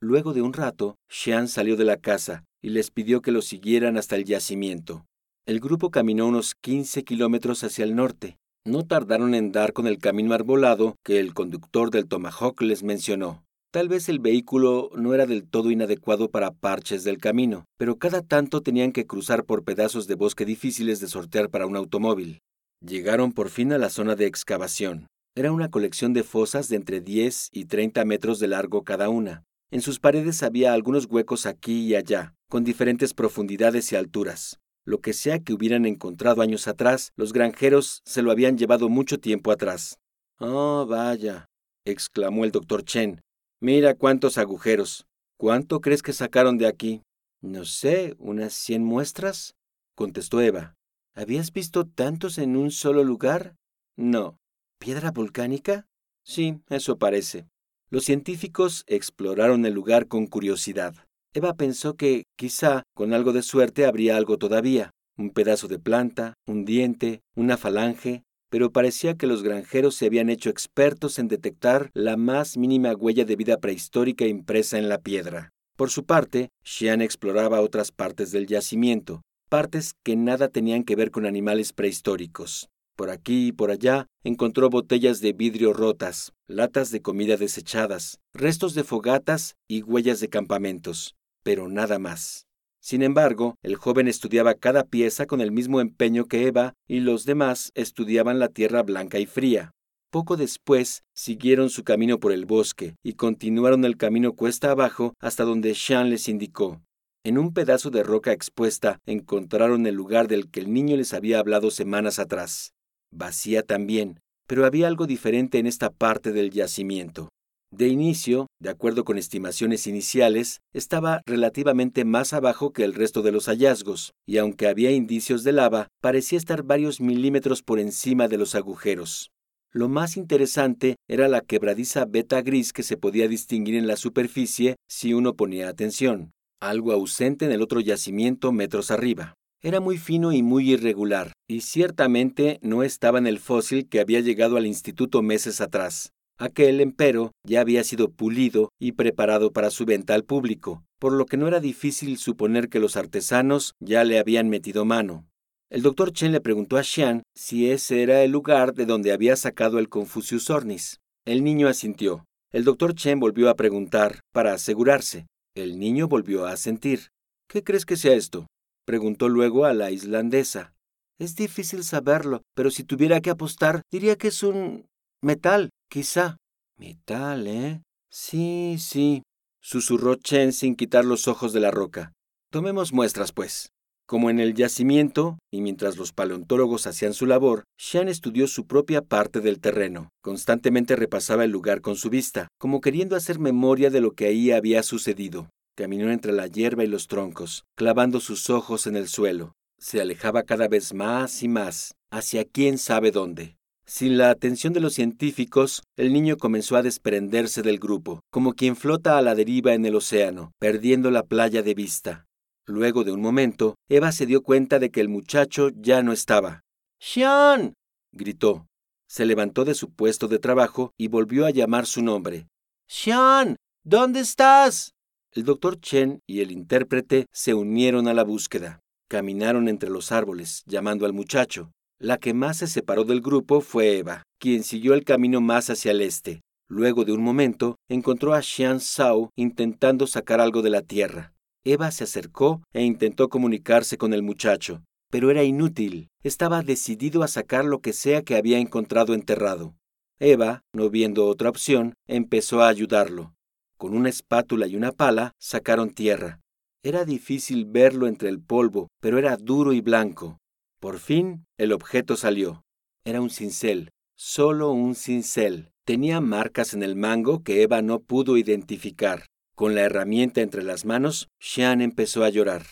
Luego 0.02 0.34
de 0.34 0.41
un 0.41 0.54
rato, 0.54 0.95
Xian 1.08 1.47
salió 1.47 1.78
de 1.78 1.86
la 1.86 1.97
casa 1.97 2.43
y 2.62 2.69
les 2.69 2.89
pidió 2.89 3.21
que 3.21 3.32
lo 3.32 3.43
siguieran 3.43 3.95
hasta 3.95 4.15
el 4.15 4.26
yacimiento. 4.26 5.06
El 5.45 5.60
grupo 5.60 5.91
caminó 5.91 6.28
unos 6.28 6.56
15 6.56 7.04
kilómetros 7.04 7.63
hacia 7.63 7.86
el 7.86 7.95
norte. 7.95 8.38
No 8.65 8.86
tardaron 8.86 9.36
en 9.36 9.52
dar 9.52 9.71
con 9.71 9.86
el 9.88 10.00
camino 10.00 10.34
arbolado 10.34 10.97
que 11.06 11.19
el 11.19 11.34
conductor 11.34 11.91
del 11.91 12.08
Tomahawk 12.08 12.62
les 12.63 12.84
mencionó. 12.84 13.46
Tal 13.71 13.89
vez 13.89 14.08
el 14.08 14.19
vehículo 14.19 14.91
no 14.95 15.13
era 15.13 15.25
del 15.25 15.45
todo 15.45 15.71
inadecuado 15.71 16.30
para 16.30 16.51
parches 16.51 17.03
del 17.03 17.17
camino, 17.17 17.65
pero 17.77 17.97
cada 17.97 18.21
tanto 18.21 18.62
tenían 18.62 18.93
que 18.93 19.06
cruzar 19.06 19.43
por 19.43 19.65
pedazos 19.65 20.08
de 20.08 20.15
bosque 20.15 20.45
difíciles 20.45 21.01
de 21.01 21.08
sortear 21.08 21.49
para 21.49 21.67
un 21.67 21.75
automóvil. 21.75 22.39
Llegaron 22.82 23.34
por 23.34 23.49
fin 23.49 23.73
a 23.73 23.77
la 23.77 23.89
zona 23.89 24.15
de 24.15 24.25
excavación. 24.25 25.08
Era 25.36 25.51
una 25.51 25.69
colección 25.69 26.13
de 26.13 26.23
fosas 26.23 26.69
de 26.69 26.77
entre 26.77 27.01
10 27.01 27.49
y 27.51 27.65
30 27.65 28.06
metros 28.06 28.39
de 28.39 28.47
largo 28.47 28.84
cada 28.84 29.10
una. 29.10 29.43
En 29.69 29.82
sus 29.82 29.99
paredes 29.99 30.43
había 30.43 30.71
algunos 30.71 31.06
huecos 31.06 31.45
aquí 31.45 31.88
y 31.88 31.95
allá, 31.95 32.36
con 32.49 32.63
diferentes 32.63 33.13
profundidades 33.13 33.91
y 33.91 33.97
alturas. 33.97 34.60
Lo 34.86 35.01
que 35.01 35.12
sea 35.12 35.39
que 35.39 35.51
hubieran 35.51 35.86
encontrado 35.86 36.41
años 36.41 36.69
atrás, 36.69 37.12
los 37.17 37.34
granjeros 37.34 38.01
se 38.06 38.21
lo 38.21 38.32
habían 38.32 38.58
llevado 38.58 38.88
mucho 38.88 39.19
tiempo 39.19 39.51
atrás. 39.51 39.99
Oh, 40.39 40.86
vaya, 40.88 41.47
exclamó 41.84 42.45
el 42.45 42.51
doctor 42.51 42.86
Chen, 42.86 43.21
Mira 43.60 43.96
cuántos 43.96 44.38
agujeros. 44.38 45.08
¿Cuánto 45.36 45.82
crees 45.82 46.04
que 46.04 46.13
sacaron 46.13 46.58
de 46.58 46.67
aquí? 46.67 47.02
No 47.41 47.65
sé, 47.65 48.15
unas 48.20 48.54
cien 48.54 48.84
muestras, 48.84 49.56
contestó 49.96 50.41
Eva. 50.41 50.76
¿Habías 51.15 51.52
visto 51.52 51.86
tantos 51.88 52.38
en 52.38 52.56
un 52.56 52.70
solo 52.70 53.04
lugar? 53.04 53.56
No. 53.96 54.38
¿Piedra 54.80 55.10
volcánica? 55.10 55.88
Sí, 56.24 56.60
eso 56.70 57.00
parece. 57.00 57.48
Los 57.89 58.04
científicos 58.04 58.84
exploraron 58.86 59.65
el 59.65 59.74
lugar 59.74 60.08
con 60.08 60.28
curiosidad. 60.28 60.93
Eva 61.34 61.56
pensó 61.56 61.96
que, 61.96 62.26
quizá, 62.36 62.84
con 62.93 63.13
algo 63.13 63.34
de 63.34 63.41
suerte 63.41 63.86
habría 63.86 64.17
algo 64.17 64.38
todavía. 64.38 64.91
Un 65.17 65.32
pedazo 65.32 65.67
de 65.67 65.80
planta, 65.80 66.36
un 66.46 66.63
diente, 66.63 67.22
una 67.36 67.58
falange, 67.58 68.24
pero 68.49 68.71
parecía 68.71 69.15
que 69.15 69.27
los 69.27 69.43
granjeros 69.43 69.95
se 69.95 70.05
habían 70.05 70.29
hecho 70.29 70.49
expertos 70.49 71.19
en 71.19 71.27
detectar 71.27 71.89
la 71.93 72.17
más 72.17 72.57
mínima 72.57 72.93
huella 72.93 73.25
de 73.25 73.36
vida 73.36 73.57
prehistórica 73.57 74.25
impresa 74.25 74.77
en 74.77 74.89
la 74.89 74.99
piedra. 74.99 75.51
Por 75.75 75.89
su 75.91 76.05
parte, 76.05 76.49
Xian 76.63 77.01
exploraba 77.01 77.62
otras 77.62 77.91
partes 77.91 78.31
del 78.31 78.47
yacimiento, 78.47 79.21
partes 79.49 79.93
que 80.03 80.15
nada 80.15 80.47
tenían 80.47 80.83
que 80.83 80.95
ver 80.95 81.12
con 81.12 81.25
animales 81.25 81.71
prehistóricos. 81.73 82.69
Por 82.95 83.12
aquí 83.12 83.49
y 83.49 83.51
por 83.51 83.69
allá 83.69 84.07
encontró 84.23 84.71
botellas 84.71 85.21
de 85.21 85.33
vidrio 85.33 85.73
rotas, 85.73 86.33
latas 86.47 86.89
de 86.89 87.03
comida 87.03 87.38
desechadas, 87.38 88.17
restos 88.33 88.73
de 88.73 88.83
fogatas 88.83 89.55
y 89.67 89.83
huellas 89.83 90.19
de 90.19 90.29
campamentos, 90.29 91.15
pero 91.43 91.69
nada 91.69 91.99
más. 91.99 92.46
Sin 92.88 93.02
embargo, 93.02 93.58
el 93.63 93.76
joven 93.76 94.08
estudiaba 94.08 94.54
cada 94.54 94.86
pieza 94.86 95.26
con 95.26 95.41
el 95.41 95.52
mismo 95.52 95.82
empeño 95.82 96.23
que 96.23 96.47
Eva 96.47 96.73
y 96.88 97.02
los 97.02 97.26
demás 97.26 97.73
estudiaban 97.76 98.39
la 98.39 98.47
tierra 98.47 98.82
blanca 98.82 99.19
y 99.19 99.26
fría. 99.26 99.71
Poco 100.10 100.38
después 100.38 101.04
siguieron 101.13 101.69
su 101.69 101.84
camino 101.84 102.17
por 102.17 102.32
el 102.32 102.45
bosque 102.45 102.95
y 103.04 103.15
continuaron 103.15 103.84
el 103.84 103.97
camino 103.97 104.32
cuesta 104.32 104.71
abajo 104.71 105.15
hasta 105.19 105.43
donde 105.43 105.76
Sean 105.76 106.10
les 106.10 106.30
indicó. 106.30 106.82
En 107.26 107.38
un 107.38 107.54
pedazo 107.54 107.89
de 107.89 108.04
roca 108.04 108.32
expuesta 108.32 109.00
encontraron 109.06 109.86
el 109.86 109.95
lugar 109.95 110.30
del 110.30 110.50
que 110.50 110.62
el 110.62 110.71
niño 110.71 110.95
les 110.95 111.13
había 111.13 111.39
hablado 111.39 111.71
semanas 111.71 112.19
atrás. 112.19 112.71
Vacía 113.12 113.63
también, 113.63 114.21
pero 114.47 114.65
había 114.65 114.88
algo 114.88 115.08
diferente 115.08 115.60
en 115.60 115.67
esta 115.67 115.89
parte 115.89 116.32
del 116.32 116.52
yacimiento. 116.52 117.28
De 117.71 117.89
inicio, 117.89 118.47
de 118.62 118.69
acuerdo 118.69 119.03
con 119.03 119.17
estimaciones 119.17 119.88
iniciales, 119.88 120.62
estaba 120.73 121.21
relativamente 121.25 122.06
más 122.06 122.32
abajo 122.32 122.71
que 122.71 122.86
el 122.86 122.93
resto 122.93 123.21
de 123.21 123.34
los 123.34 123.47
hallazgos, 123.47 124.13
y 124.25 124.38
aunque 124.38 124.67
había 124.67 124.91
indicios 124.91 125.43
de 125.43 125.51
lava, 125.51 125.89
parecía 126.01 126.38
estar 126.38 126.63
varios 126.63 127.01
milímetros 127.01 127.63
por 127.63 127.80
encima 127.80 128.30
de 128.30 128.38
los 128.38 128.56
agujeros. 128.56 129.32
Lo 129.73 129.89
más 129.89 130.15
interesante 130.15 130.95
era 131.10 131.27
la 131.27 131.41
quebradiza 131.41 132.06
beta 132.06 132.41
gris 132.41 132.71
que 132.71 132.84
se 132.84 132.95
podía 132.95 133.27
distinguir 133.27 133.75
en 133.75 133.86
la 133.86 133.97
superficie 133.97 134.77
si 134.88 135.13
uno 135.13 135.34
ponía 135.34 135.67
atención, 135.67 136.32
algo 136.62 136.93
ausente 136.93 137.45
en 137.45 137.51
el 137.51 137.62
otro 137.62 137.82
yacimiento 137.82 138.53
metros 138.53 138.91
arriba. 138.91 139.34
Era 139.62 139.82
muy 139.82 139.97
fino 139.97 140.32
y 140.32 140.41
muy 140.41 140.71
irregular, 140.71 141.34
y 141.49 141.62
ciertamente 141.62 142.60
no 142.62 142.84
estaba 142.84 143.17
en 143.17 143.27
el 143.27 143.39
fósil 143.39 143.89
que 143.89 143.99
había 143.99 144.21
llegado 144.21 144.56
al 144.56 144.65
instituto 144.65 145.21
meses 145.21 145.60
atrás. 145.60 146.13
Aquel, 146.39 146.82
empero, 146.82 147.32
ya 147.43 147.62
había 147.62 147.84
sido 147.84 148.12
pulido 148.12 148.69
y 148.80 148.91
preparado 148.91 149.52
para 149.52 149.71
su 149.71 149.86
venta 149.86 150.13
al 150.13 150.23
público, 150.23 150.84
por 151.00 151.12
lo 151.12 151.26
que 151.26 151.36
no 151.36 151.47
era 151.47 151.60
difícil 151.60 152.17
suponer 152.17 152.69
que 152.69 152.80
los 152.80 152.95
artesanos 152.95 153.73
ya 153.80 154.04
le 154.04 154.19
habían 154.19 154.47
metido 154.47 154.86
mano. 154.86 155.28
El 155.71 155.82
doctor 155.82 156.13
Chen 156.13 156.32
le 156.32 156.39
preguntó 156.39 156.78
a 156.78 156.84
Xian 156.84 157.23
si 157.36 157.71
ese 157.71 158.04
era 158.04 158.23
el 158.23 158.32
lugar 158.32 158.76
de 158.76 158.86
donde 158.86 159.12
había 159.12 159.36
sacado 159.36 159.80
el 159.80 159.89
Confucius 159.89 160.50
Ornis. 160.52 161.00
El 161.26 161.43
niño 161.43 161.67
asintió. 161.67 162.26
El 162.54 162.63
doctor 162.63 162.93
Chen 162.93 163.19
volvió 163.19 163.50
a 163.50 163.56
preguntar, 163.56 164.21
para 164.32 164.54
asegurarse. 164.54 165.26
El 165.56 165.80
niño 165.80 166.08
volvió 166.08 166.45
a 166.45 166.52
asentir. 166.52 167.10
¿Qué 167.50 167.63
crees 167.63 167.86
que 167.86 167.97
sea 167.97 168.13
esto? 168.13 168.45
preguntó 168.86 169.28
luego 169.28 169.65
a 169.65 169.73
la 169.73 169.89
islandesa. 169.91 170.73
Es 171.19 171.36
difícil 171.36 171.84
saberlo, 171.84 172.43
pero 172.54 172.69
si 172.69 172.84
tuviera 172.84 173.21
que 173.21 173.32
apostar, 173.32 173.82
diría 173.91 174.17
que 174.17 174.28
es 174.28 174.43
un 174.43 174.86
metal. 175.21 175.69
Quizá. 175.89 176.38
Metal, 176.77 177.47
¿eh? 177.47 177.82
Sí, 178.10 178.77
sí, 178.80 179.23
susurró 179.62 180.15
Chen 180.15 180.53
sin 180.53 180.75
quitar 180.75 181.06
los 181.06 181.27
ojos 181.27 181.53
de 181.53 181.60
la 181.60 181.71
roca. 181.71 182.13
Tomemos 182.51 182.93
muestras, 182.93 183.32
pues. 183.32 183.69
Como 184.08 184.30
en 184.30 184.39
el 184.39 184.53
yacimiento, 184.53 185.38
y 185.51 185.62
mientras 185.62 185.97
los 185.97 186.13
paleontólogos 186.13 186.88
hacían 186.88 187.13
su 187.13 187.25
labor, 187.25 187.65
Shan 187.77 188.08
estudió 188.08 188.47
su 188.47 188.65
propia 188.65 189.01
parte 189.01 189.41
del 189.41 189.60
terreno. 189.60 190.10
Constantemente 190.23 190.95
repasaba 190.95 191.43
el 191.43 191.51
lugar 191.51 191.82
con 191.82 191.97
su 191.97 192.10
vista, 192.10 192.47
como 192.58 192.80
queriendo 192.80 193.17
hacer 193.17 193.38
memoria 193.38 193.89
de 193.89 193.99
lo 193.99 194.12
que 194.12 194.27
ahí 194.27 194.51
había 194.51 194.82
sucedido. 194.84 195.49
Caminó 195.75 196.10
entre 196.10 196.32
la 196.32 196.47
hierba 196.47 196.86
y 196.86 196.88
los 196.88 197.08
troncos, 197.08 197.65
clavando 197.75 198.21
sus 198.21 198.49
ojos 198.49 198.88
en 198.88 198.95
el 198.95 199.10
suelo. 199.10 199.53
Se 199.77 199.99
alejaba 199.99 200.43
cada 200.43 200.69
vez 200.69 200.93
más 200.93 201.43
y 201.43 201.49
más, 201.49 201.93
hacia 202.10 202.45
quién 202.45 202.77
sabe 202.77 203.12
dónde. 203.12 203.58
Sin 203.89 204.17
la 204.17 204.32
atención 204.32 204.73
de 204.73 204.82
los 204.82 204.95
científicos, 204.95 205.82
el 205.95 206.12
niño 206.12 206.36
comenzó 206.36 206.76
a 206.76 206.82
desprenderse 206.82 207.62
del 207.62 207.80
grupo, 207.80 208.19
como 208.30 208.54
quien 208.54 208.76
flota 208.76 209.17
a 209.17 209.21
la 209.21 209.34
deriva 209.34 209.73
en 209.73 209.86
el 209.86 209.95
océano, 209.95 210.52
perdiendo 210.60 211.10
la 211.10 211.23
playa 211.23 211.63
de 211.63 211.73
vista. 211.73 212.26
Luego 212.65 213.06
de 213.06 213.13
un 213.13 213.21
momento, 213.21 213.76
Eva 213.88 214.12
se 214.12 214.26
dio 214.26 214.43
cuenta 214.43 214.80
de 214.80 214.91
que 214.91 215.00
el 215.00 215.08
muchacho 215.08 215.69
ya 215.73 216.04
no 216.04 216.12
estaba. 216.12 216.63
¡Sean! 217.00 217.76
gritó. 218.12 218.67
Se 219.08 219.26
levantó 219.26 219.63
de 219.63 219.73
su 219.73 219.89
puesto 219.89 220.28
de 220.28 220.39
trabajo 220.39 220.91
y 220.97 221.08
volvió 221.08 221.45
a 221.45 221.52
llamar 221.52 221.86
su 221.86 222.04
nombre. 222.04 222.50
¡Sean! 222.89 223.56
¿Dónde 223.86 224.19
estás? 224.19 224.91
El 225.32 225.45
doctor 225.45 225.80
Chen 225.80 226.19
y 226.28 226.41
el 226.41 226.52
intérprete 226.52 227.28
se 227.32 227.54
unieron 227.54 228.10
a 228.10 228.13
la 228.13 228.26
búsqueda. 228.26 228.82
Caminaron 229.08 229.69
entre 229.69 229.89
los 229.89 230.12
árboles, 230.12 230.63
llamando 230.65 231.06
al 231.06 231.13
muchacho. 231.13 231.71
La 231.99 232.19
que 232.19 232.36
más 232.36 232.57
se 232.57 232.67
separó 232.67 233.05
del 233.05 233.21
grupo 233.21 233.60
fue 233.60 233.97
Eva, 233.97 234.21
quien 234.39 234.63
siguió 234.63 234.93
el 234.93 235.03
camino 235.03 235.41
más 235.41 235.71
hacia 235.71 235.91
el 235.91 236.01
este. 236.01 236.41
Luego 236.69 237.05
de 237.05 237.12
un 237.12 237.23
momento, 237.23 237.75
encontró 237.89 238.36
a 238.36 238.41
Xian 238.41 238.79
Sao 238.79 239.31
intentando 239.36 240.05
sacar 240.05 240.39
algo 240.39 240.62
de 240.62 240.69
la 240.69 240.83
tierra. 240.83 241.33
Eva 241.63 241.89
se 241.89 242.03
acercó 242.03 242.62
e 242.71 242.83
intentó 242.83 243.29
comunicarse 243.29 243.97
con 243.97 244.13
el 244.13 244.21
muchacho, 244.21 244.83
pero 245.10 245.31
era 245.31 245.43
inútil. 245.43 246.07
Estaba 246.23 246.62
decidido 246.62 247.23
a 247.23 247.27
sacar 247.27 247.65
lo 247.65 247.79
que 247.79 247.93
sea 247.93 248.21
que 248.21 248.36
había 248.36 248.60
encontrado 248.60 249.15
enterrado. 249.15 249.75
Eva, 250.19 250.62
no 250.73 250.91
viendo 250.91 251.25
otra 251.25 251.49
opción, 251.49 251.95
empezó 252.07 252.62
a 252.62 252.67
ayudarlo. 252.67 253.33
Con 253.77 253.95
una 253.95 254.10
espátula 254.10 254.67
y 254.67 254.75
una 254.75 254.91
pala 254.91 255.31
sacaron 255.39 255.89
tierra. 255.89 256.41
Era 256.83 257.05
difícil 257.05 257.65
verlo 257.65 258.07
entre 258.07 258.29
el 258.29 258.39
polvo, 258.39 258.88
pero 259.01 259.17
era 259.17 259.36
duro 259.36 259.73
y 259.73 259.81
blanco. 259.81 260.38
Por 260.79 260.99
fin, 260.99 261.47
el 261.57 261.73
objeto 261.73 262.15
salió. 262.15 262.63
Era 263.03 263.19
un 263.19 263.31
cincel, 263.31 263.89
solo 264.15 264.71
un 264.71 264.93
cincel. 264.93 265.71
Tenía 265.85 266.21
marcas 266.21 266.75
en 266.75 266.83
el 266.83 266.95
mango 266.95 267.41
que 267.41 267.63
Eva 267.63 267.81
no 267.81 267.99
pudo 267.99 268.37
identificar. 268.37 269.25
Con 269.55 269.73
la 269.73 269.81
herramienta 269.81 270.41
entre 270.41 270.61
las 270.61 270.85
manos, 270.85 271.29
Xian 271.39 271.81
empezó 271.81 272.23
a 272.23 272.29
llorar. 272.29 272.63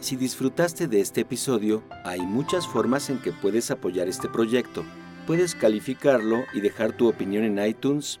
Si 0.00 0.16
disfrutaste 0.16 0.88
de 0.88 1.00
este 1.00 1.20
episodio, 1.20 1.84
hay 2.04 2.20
muchas 2.20 2.66
formas 2.66 3.08
en 3.10 3.22
que 3.22 3.32
puedes 3.32 3.70
apoyar 3.70 4.08
este 4.08 4.28
proyecto. 4.28 4.84
Puedes 5.26 5.54
calificarlo 5.54 6.42
y 6.52 6.60
dejar 6.60 6.96
tu 6.96 7.08
opinión 7.08 7.44
en 7.44 7.64
iTunes, 7.64 8.20